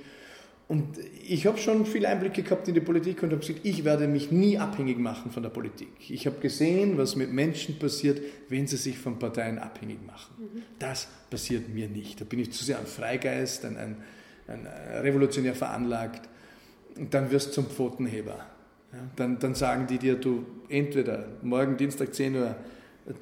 [0.67, 0.97] Und
[1.27, 4.31] ich habe schon viel Einblicke gehabt in die Politik und habe gesagt, ich werde mich
[4.31, 5.89] nie abhängig machen von der Politik.
[6.09, 10.33] Ich habe gesehen, was mit Menschen passiert, wenn sie sich von Parteien abhängig machen.
[10.39, 10.61] Mhm.
[10.79, 12.19] Das passiert mir nicht.
[12.19, 13.97] Da bin ich zu sehr ein Freigeist, ein, ein,
[14.47, 14.67] ein
[15.01, 16.27] revolutionär veranlagt.
[16.97, 18.45] Und dann wirst du zum Pfotenheber.
[18.95, 22.55] Ja, dann, dann sagen die dir, du entweder morgen Dienstag 10 Uhr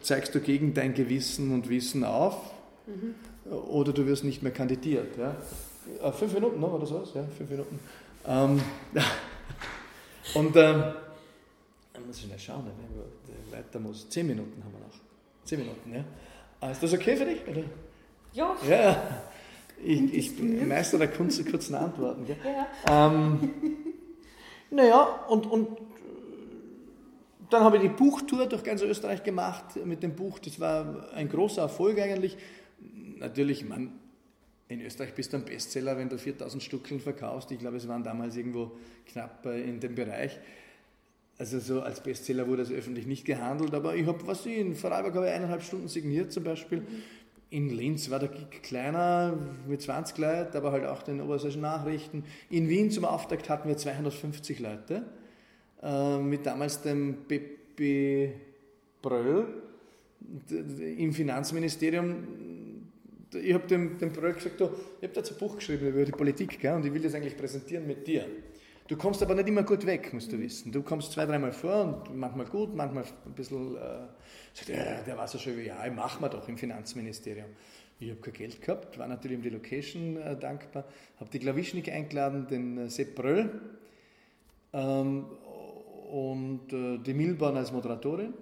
[0.02, 2.54] zeigst du gegen dein Gewissen und Wissen auf
[2.86, 3.16] mhm.
[3.52, 5.18] oder du wirst nicht mehr kandidiert.
[5.18, 5.36] Ja.
[6.02, 7.10] Äh, fünf Minuten noch oder sowas?
[7.16, 7.80] Ja, fünf Minuten.
[8.28, 8.62] Ähm,
[10.36, 10.84] und ähm,
[11.94, 12.66] ich muss schnell schauen,
[13.50, 14.08] wer weiter muss.
[14.10, 14.96] Zehn Minuten haben wir noch.
[15.44, 16.04] Zehn Minuten, ja.
[16.62, 17.42] Ah, ist das okay für dich?
[17.48, 17.64] Oder?
[18.32, 18.56] Ja.
[18.70, 19.04] Ja.
[19.84, 22.26] Ich, ich meister der Kunst kurzen Antworten.
[22.26, 22.38] Gell?
[22.88, 23.08] Ja.
[23.08, 23.50] Ähm,
[24.74, 25.68] naja, und, und
[27.50, 30.40] dann habe ich die Buchtour durch ganz Österreich gemacht mit dem Buch.
[30.40, 32.36] Das war ein großer Erfolg eigentlich.
[33.20, 33.92] Natürlich, man,
[34.68, 37.52] in Österreich bist du ein Bestseller, wenn du 4000 Stückchen verkaufst.
[37.52, 38.72] Ich glaube, es waren damals irgendwo
[39.06, 40.40] knapp in dem Bereich.
[41.38, 44.76] Also so als Bestseller wurde es öffentlich nicht gehandelt, aber ich habe, was ich, in
[44.76, 46.84] Vorarlberg habe eineinhalb Stunden signiert zum Beispiel.
[47.54, 49.38] In Linz war der Gig kleiner,
[49.68, 52.24] mit 20 Leuten, aber halt auch den oberösterreichischen Nachrichten.
[52.50, 55.04] In Wien zum Auftakt hatten wir 250 Leute,
[55.84, 58.32] äh, mit damals dem Pepe
[59.04, 59.46] Bröll
[60.98, 62.16] im Finanzministerium.
[63.36, 66.12] Ich habe dem, dem Bröll gesagt, du, ich habe da ein Buch geschrieben über die
[66.12, 68.26] Politik gell, und ich will das eigentlich präsentieren mit dir.
[68.88, 70.72] Du kommst aber nicht immer gut weg, musst du wissen.
[70.72, 73.78] Du kommst zwei, dreimal vor und manchmal gut, manchmal ein bisschen...
[73.78, 74.08] Äh,
[74.54, 77.48] Sagt, ja, der war so schön wie, ja, machen wir doch im Finanzministerium.
[78.00, 80.86] Ich habe kein Geld gehabt, war natürlich um die Location äh, dankbar,
[81.20, 83.62] habe die Klawischnik eingeladen, den äh, Sepp Bröll
[84.74, 85.26] ähm,
[86.12, 88.34] und äh, die Milborn als Moderatorin.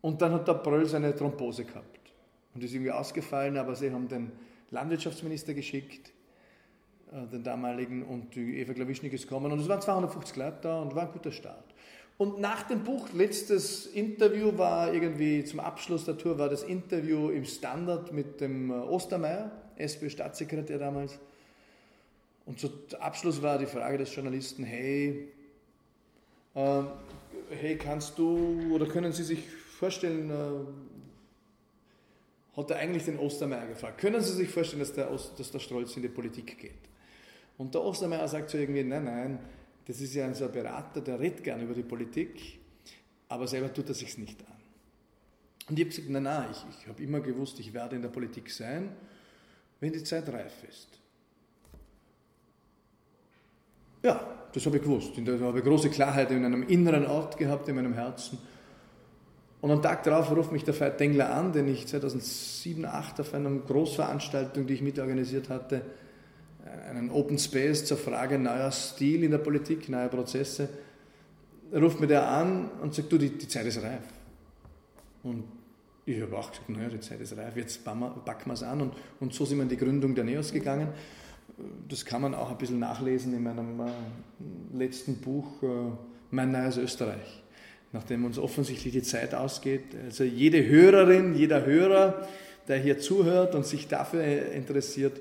[0.00, 2.12] Und dann hat der Bröll seine Thrombose gehabt
[2.54, 4.30] und ist irgendwie ausgefallen, aber sie haben den
[4.70, 6.11] Landwirtschaftsminister geschickt, äh,
[7.32, 10.94] den damaligen, und die Eva Klawischnik ist gekommen und es waren 250 Leute da und
[10.94, 11.64] war ein guter Start.
[12.18, 17.30] Und nach dem Buch, letztes Interview war irgendwie zum Abschluss der Tour, war das Interview
[17.30, 21.18] im Standard mit dem äh, Ostermeier, SPÖ-Staatssekretär damals.
[22.46, 25.28] Und zum Abschluss war die Frage des Journalisten, hey,
[26.54, 26.82] äh,
[27.50, 29.44] hey, kannst du oder können Sie sich
[29.78, 30.60] vorstellen, äh,
[32.56, 35.96] hat er eigentlich den Ostermeier gefragt, können Sie sich vorstellen, dass der, dass der Strolz
[35.96, 36.91] in die Politik geht?
[37.58, 39.38] Und der Ostermeier sagt so irgendwie, nein, nein,
[39.86, 42.60] das ist ja ein so ein Berater, der redet gern über die Politik,
[43.28, 44.56] aber selber tut er sich nicht an.
[45.68, 48.08] Und ich habe gesagt, nein, nein, ich, ich habe immer gewusst, ich werde in der
[48.08, 48.90] Politik sein,
[49.80, 50.88] wenn die Zeit reif ist.
[54.02, 55.12] Ja, das habe ich gewusst.
[55.16, 58.38] Da habe ich große Klarheit in einem inneren Ort gehabt, in meinem Herzen.
[59.60, 63.32] Und am Tag darauf ruft mich der Veit Dengler an, den ich 2007, 2008 auf
[63.34, 65.82] einer Großveranstaltung, die ich mitorganisiert hatte,
[66.88, 70.68] einen Open Space zur Frage neuer Stil in der Politik, neuer Prozesse,
[71.72, 74.02] ruft mir der an und sagt, du, die, die Zeit ist reif.
[75.22, 75.44] Und
[76.04, 78.80] ich habe auch gesagt, naja, die Zeit ist reif, jetzt packen wir es an.
[78.80, 80.88] Und, und so sind wir in die Gründung der NEOS gegangen.
[81.88, 85.66] Das kann man auch ein bisschen nachlesen in meinem äh, letzten Buch, äh,
[86.30, 87.42] Mein neues Österreich.
[87.92, 89.84] Nachdem uns offensichtlich die Zeit ausgeht.
[90.04, 92.26] Also jede Hörerin, jeder Hörer,
[92.66, 95.20] der hier zuhört und sich dafür interessiert,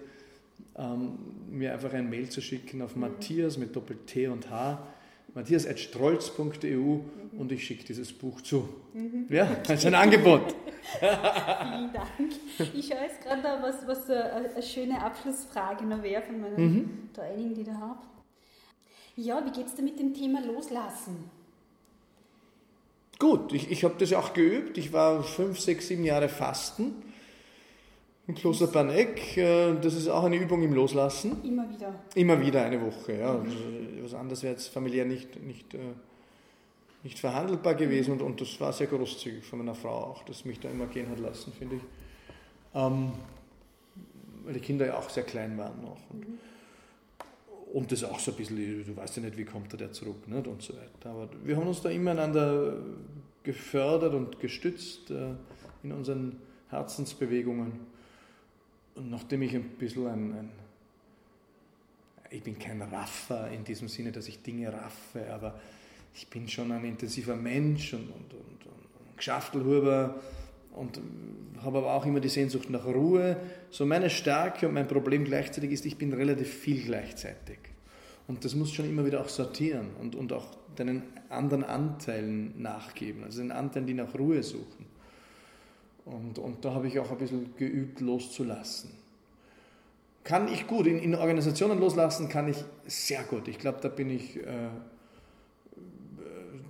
[0.78, 1.17] ähm,
[1.49, 4.88] mir einfach ein Mail zu schicken auf Matthias mit Doppel-T und H
[5.34, 6.99] matthias.strolz.eu
[7.38, 8.67] und ich schicke dieses Buch zu.
[8.93, 9.28] Mhm.
[9.30, 10.53] Ja, das ist ein Angebot.
[10.99, 12.74] Vielen Dank.
[12.74, 17.09] Ich schaue jetzt gerade da, was, was eine schöne Abschlussfrage noch wäre von meinen mhm.
[17.17, 17.99] einigen, die ich da habe.
[19.15, 21.30] Ja, wie geht es dir mit dem Thema Loslassen?
[23.19, 24.78] Gut, ich, ich habe das auch geübt.
[24.78, 26.95] Ich war fünf, sechs, sieben Jahre Fasten
[28.32, 29.36] im Kloster Baneck.
[29.38, 31.43] Äh, das ist auch eine Übung im Loslassen.
[31.43, 31.93] Immer wieder.
[32.15, 33.34] Immer wieder eine Woche, ja.
[33.34, 34.03] Mhm.
[34.03, 35.79] Was anderes wäre jetzt familiär nicht, nicht, äh,
[37.03, 40.59] nicht verhandelbar gewesen und, und das war sehr großzügig von meiner Frau auch, dass mich
[40.59, 41.82] da immer gehen hat lassen, finde ich.
[42.73, 43.11] Ähm,
[44.45, 45.99] weil die Kinder ja auch sehr klein waren noch.
[46.09, 46.39] Und, mhm.
[47.73, 50.47] und das auch so ein bisschen, du weißt ja nicht, wie kommt der zurück nicht?
[50.47, 51.09] und so weiter.
[51.09, 52.77] Aber wir haben uns da immer einander
[53.43, 55.11] gefördert und gestützt
[55.84, 56.38] in unseren
[56.69, 57.91] Herzensbewegungen.
[58.96, 60.50] Und nachdem ich ein bisschen ein, ein,
[62.30, 65.60] ich bin kein Raffer in diesem Sinne, dass ich Dinge raffe, aber
[66.14, 70.22] ich bin schon ein intensiver Mensch und, und, und, und Geschäftelhuber
[70.74, 71.02] und
[71.64, 73.38] habe aber auch immer die Sehnsucht nach Ruhe.
[73.70, 77.60] So meine Stärke und mein Problem gleichzeitig ist, ich bin relativ viel gleichzeitig.
[78.28, 83.24] Und das muss schon immer wieder auch sortieren und, und auch deinen anderen Anteilen nachgeben,
[83.24, 84.86] also den Anteilen, die nach Ruhe suchen.
[86.06, 88.91] Und, und da habe ich auch ein bisschen geübt, loszulassen.
[90.24, 93.47] Kann ich gut, in, in Organisationen loslassen kann ich sehr gut.
[93.47, 94.70] Ich glaube, da bin ich, äh,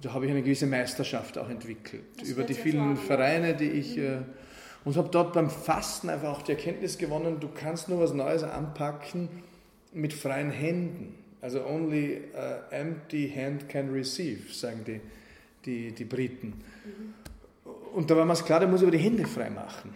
[0.02, 2.04] da habe ich eine gewisse Meisterschaft auch entwickelt.
[2.20, 4.04] Das über die vielen Vereine, die ich, mhm.
[4.04, 4.18] äh,
[4.84, 8.44] und habe dort beim Fasten einfach auch die Erkenntnis gewonnen, du kannst nur was Neues
[8.44, 9.30] anpacken
[9.94, 11.16] mit freien Händen.
[11.42, 15.02] Also only uh, empty hand can receive, sagen die,
[15.66, 16.48] die, die Briten.
[16.86, 17.21] Mhm.
[17.94, 19.94] Und da war mir klar, der muss aber die Hände frei machen.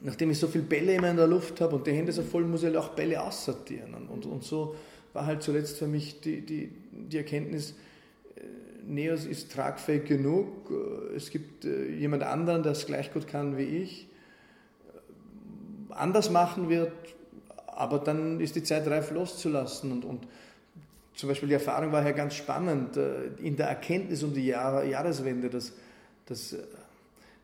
[0.00, 2.44] Nachdem ich so viele Bälle immer in der Luft habe und die Hände so voll,
[2.44, 3.94] muss ich halt auch Bälle aussortieren.
[3.94, 4.76] Und, und so
[5.12, 7.74] war halt zuletzt für mich die, die, die Erkenntnis,
[8.36, 8.42] äh,
[8.86, 10.70] Neos ist tragfähig genug.
[10.70, 14.08] Äh, es gibt äh, jemand anderen, der es gleich gut kann wie ich,
[15.90, 16.92] anders machen wird,
[17.66, 19.90] aber dann ist die Zeit reif loszulassen.
[19.90, 20.28] Und, und
[21.16, 22.96] zum Beispiel die Erfahrung war ja ganz spannend
[23.42, 25.72] in der Erkenntnis um die Jahr, Jahreswende, dass
[26.28, 26.56] dass,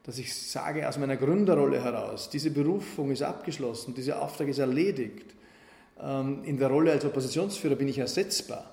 [0.03, 5.35] dass ich sage aus meiner Gründerrolle heraus, diese Berufung ist abgeschlossen, dieser Auftrag ist erledigt.
[6.01, 8.71] Ähm, in der Rolle als Oppositionsführer bin ich ersetzbar.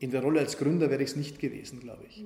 [0.00, 2.24] In der Rolle als Gründer wäre ich es nicht gewesen, glaube ich.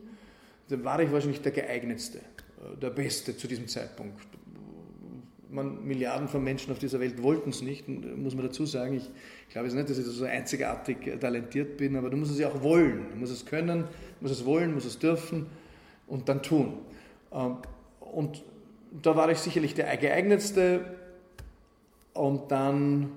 [0.69, 4.19] Da war ich wahrscheinlich der geeignetste, äh, der Beste zu diesem Zeitpunkt.
[5.51, 8.95] Man, Milliarden von Menschen auf dieser Welt wollten es nicht, muss man dazu sagen.
[8.95, 9.09] Ich
[9.49, 12.63] glaube jetzt nicht, dass ich so einzigartig talentiert bin, aber du musst es ja auch
[12.63, 13.07] wollen.
[13.13, 13.85] Du musst es können,
[14.21, 15.47] musst es wollen, musst es dürfen
[16.07, 16.75] und dann tun.
[17.33, 17.57] Ähm,
[18.01, 18.43] und
[18.91, 20.85] da war ich sicherlich der geeignetste.
[22.15, 23.13] Und dann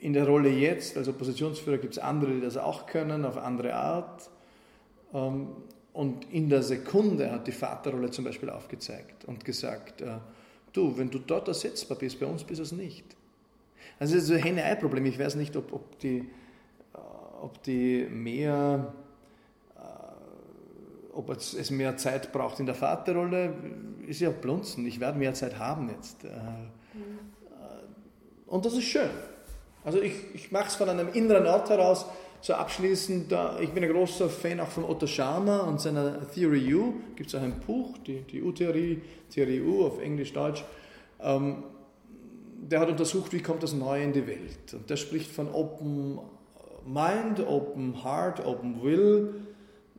[0.00, 3.74] in der Rolle jetzt als Oppositionsführer gibt es andere, die das auch können, auf andere
[3.74, 4.28] Art.
[5.14, 5.48] Ähm,
[5.92, 10.18] und in der Sekunde hat die Vaterrolle zum Beispiel aufgezeigt und gesagt, äh,
[10.72, 13.04] du, wenn du dort ersetzbar bist, bei uns bist du es nicht.
[13.98, 15.04] Also das ist ein Henne-Ei-Problem.
[15.06, 16.98] Ich weiß nicht, ob, ob, die, äh,
[17.40, 18.92] ob die mehr
[21.12, 23.54] ob es mehr Zeit braucht in der Vaterrolle,
[24.06, 24.86] ist ja Blunzen.
[24.86, 26.24] Ich werde mehr Zeit haben jetzt.
[26.24, 27.18] Äh, mhm.
[28.46, 29.10] Und das ist schön.
[29.84, 32.04] Also ich, ich mache es von einem inneren Ort heraus.
[32.42, 36.94] So abschließend, ich bin ein großer Fan auch von Otto Scharmer und seiner Theory U.
[37.14, 39.00] Gibt es auch ein Buch, die, die U-Theorie,
[39.30, 40.64] Theorie U auf Englisch-Deutsch.
[41.20, 41.62] Ähm,
[42.60, 44.74] der hat untersucht, wie kommt das Neue in die Welt.
[44.74, 46.18] Und der spricht von Open
[46.84, 49.34] Mind, Open Heart, Open Will,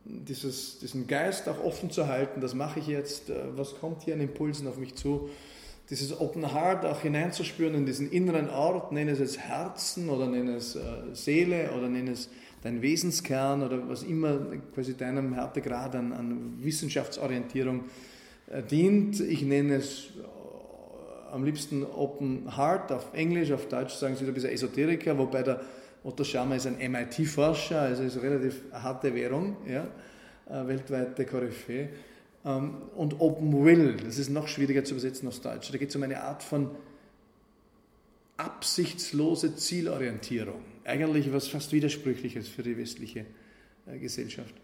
[0.04, 4.14] dieses, diesen Geist auch offen zu halten, das mache ich jetzt, äh, was kommt hier
[4.14, 5.30] an Impulsen auf mich zu,
[5.90, 10.56] dieses Open Heart auch hineinzuspüren in diesen inneren Ort, nenne es jetzt Herzen oder nenne
[10.56, 10.80] es äh,
[11.12, 12.30] Seele oder nenne es
[12.62, 14.38] dein Wesenskern oder was immer
[14.74, 17.84] quasi deinem Härtegrad an, an Wissenschaftsorientierung
[18.50, 19.20] äh, dient.
[19.20, 20.08] Ich nenne es
[21.30, 25.60] am liebsten Open Heart auf Englisch, auf Deutsch sagen sie ein bisschen Esoteriker, wobei der
[26.04, 29.88] Otto Scharmer ist ein MIT-Forscher, also ist eine relativ harte Währung, ja,
[30.48, 31.88] äh, weltweite Koryphäe.
[32.44, 35.72] Ähm, und Open Will, das ist noch schwieriger zu übersetzen aufs Deutsche.
[35.72, 36.70] Da geht es um eine Art von
[38.36, 40.60] absichtslose Zielorientierung.
[40.84, 43.24] Eigentlich was fast Widersprüchliches für die westliche
[43.86, 44.54] äh, Gesellschaft.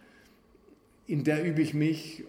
[1.07, 2.25] In der übe ich mich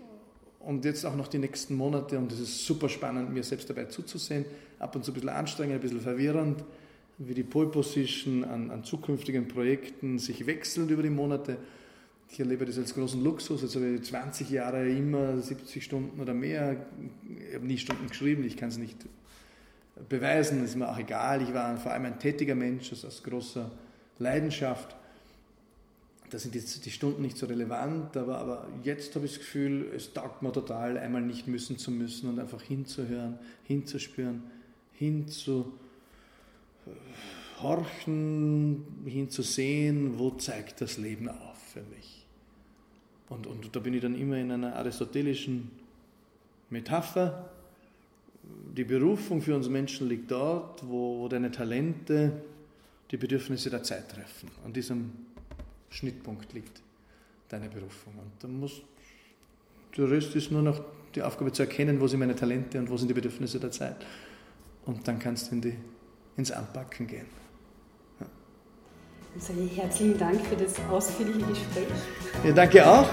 [0.59, 3.85] und jetzt auch noch die nächsten Monate und es ist super spannend, mir selbst dabei
[3.85, 4.45] zuzusehen.
[4.79, 6.63] Ab und zu ein bisschen anstrengend, ein bisschen verwirrend,
[7.27, 11.57] wie die Pole Position an, an zukünftigen Projekten sich wechselt über die Monate.
[12.29, 13.61] Ich erlebe das als großen Luxus.
[13.61, 16.85] Jetzt habe ich 20 Jahre immer 70 Stunden oder mehr.
[17.49, 18.97] Ich habe nie Stunden geschrieben, ich kann es nicht
[20.09, 21.41] beweisen, ist mir auch egal.
[21.41, 23.69] Ich war vor allem ein tätiger Mensch, aus großer
[24.19, 24.95] Leidenschaft.
[26.29, 29.91] Da sind die, die Stunden nicht so relevant, aber, aber jetzt habe ich das Gefühl,
[29.93, 34.43] es taugt mir total, einmal nicht müssen zu müssen und einfach hinzuhören, hinzuspüren,
[37.61, 42.25] hinzuhorchen, hinzusehen, wo zeigt das Leben auf für mich.
[43.29, 45.71] Und, und da bin ich dann immer in einer aristotelischen
[46.69, 47.49] Metapher.
[48.75, 52.41] Die Berufung für uns Menschen liegt dort, wo, wo deine Talente
[53.09, 54.49] die Bedürfnisse der Zeit treffen.
[54.65, 55.11] An diesem
[55.89, 56.81] Schnittpunkt liegt
[57.49, 58.13] deine Berufung.
[58.13, 58.81] Und dann muss,
[59.95, 60.83] der Rest ist nur noch
[61.15, 64.05] die Aufgabe zu erkennen, wo sind meine Talente und wo sind die Bedürfnisse der Zeit.
[64.85, 65.75] Und dann kannst du in die,
[66.37, 67.27] ins Anpacken gehen.
[68.19, 68.27] Ja.
[69.33, 71.87] Dann sage ich herzlichen Dank für das ausführliche Gespräch.
[72.43, 73.07] Ja, danke auch.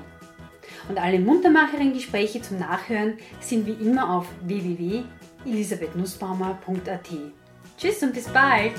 [0.89, 4.27] Und alle muntermacheren Gespräche zum Nachhören sind wie immer auf
[5.43, 7.09] www.elisabethnussbaumer.at.
[7.77, 8.73] Tschüss und bis bald!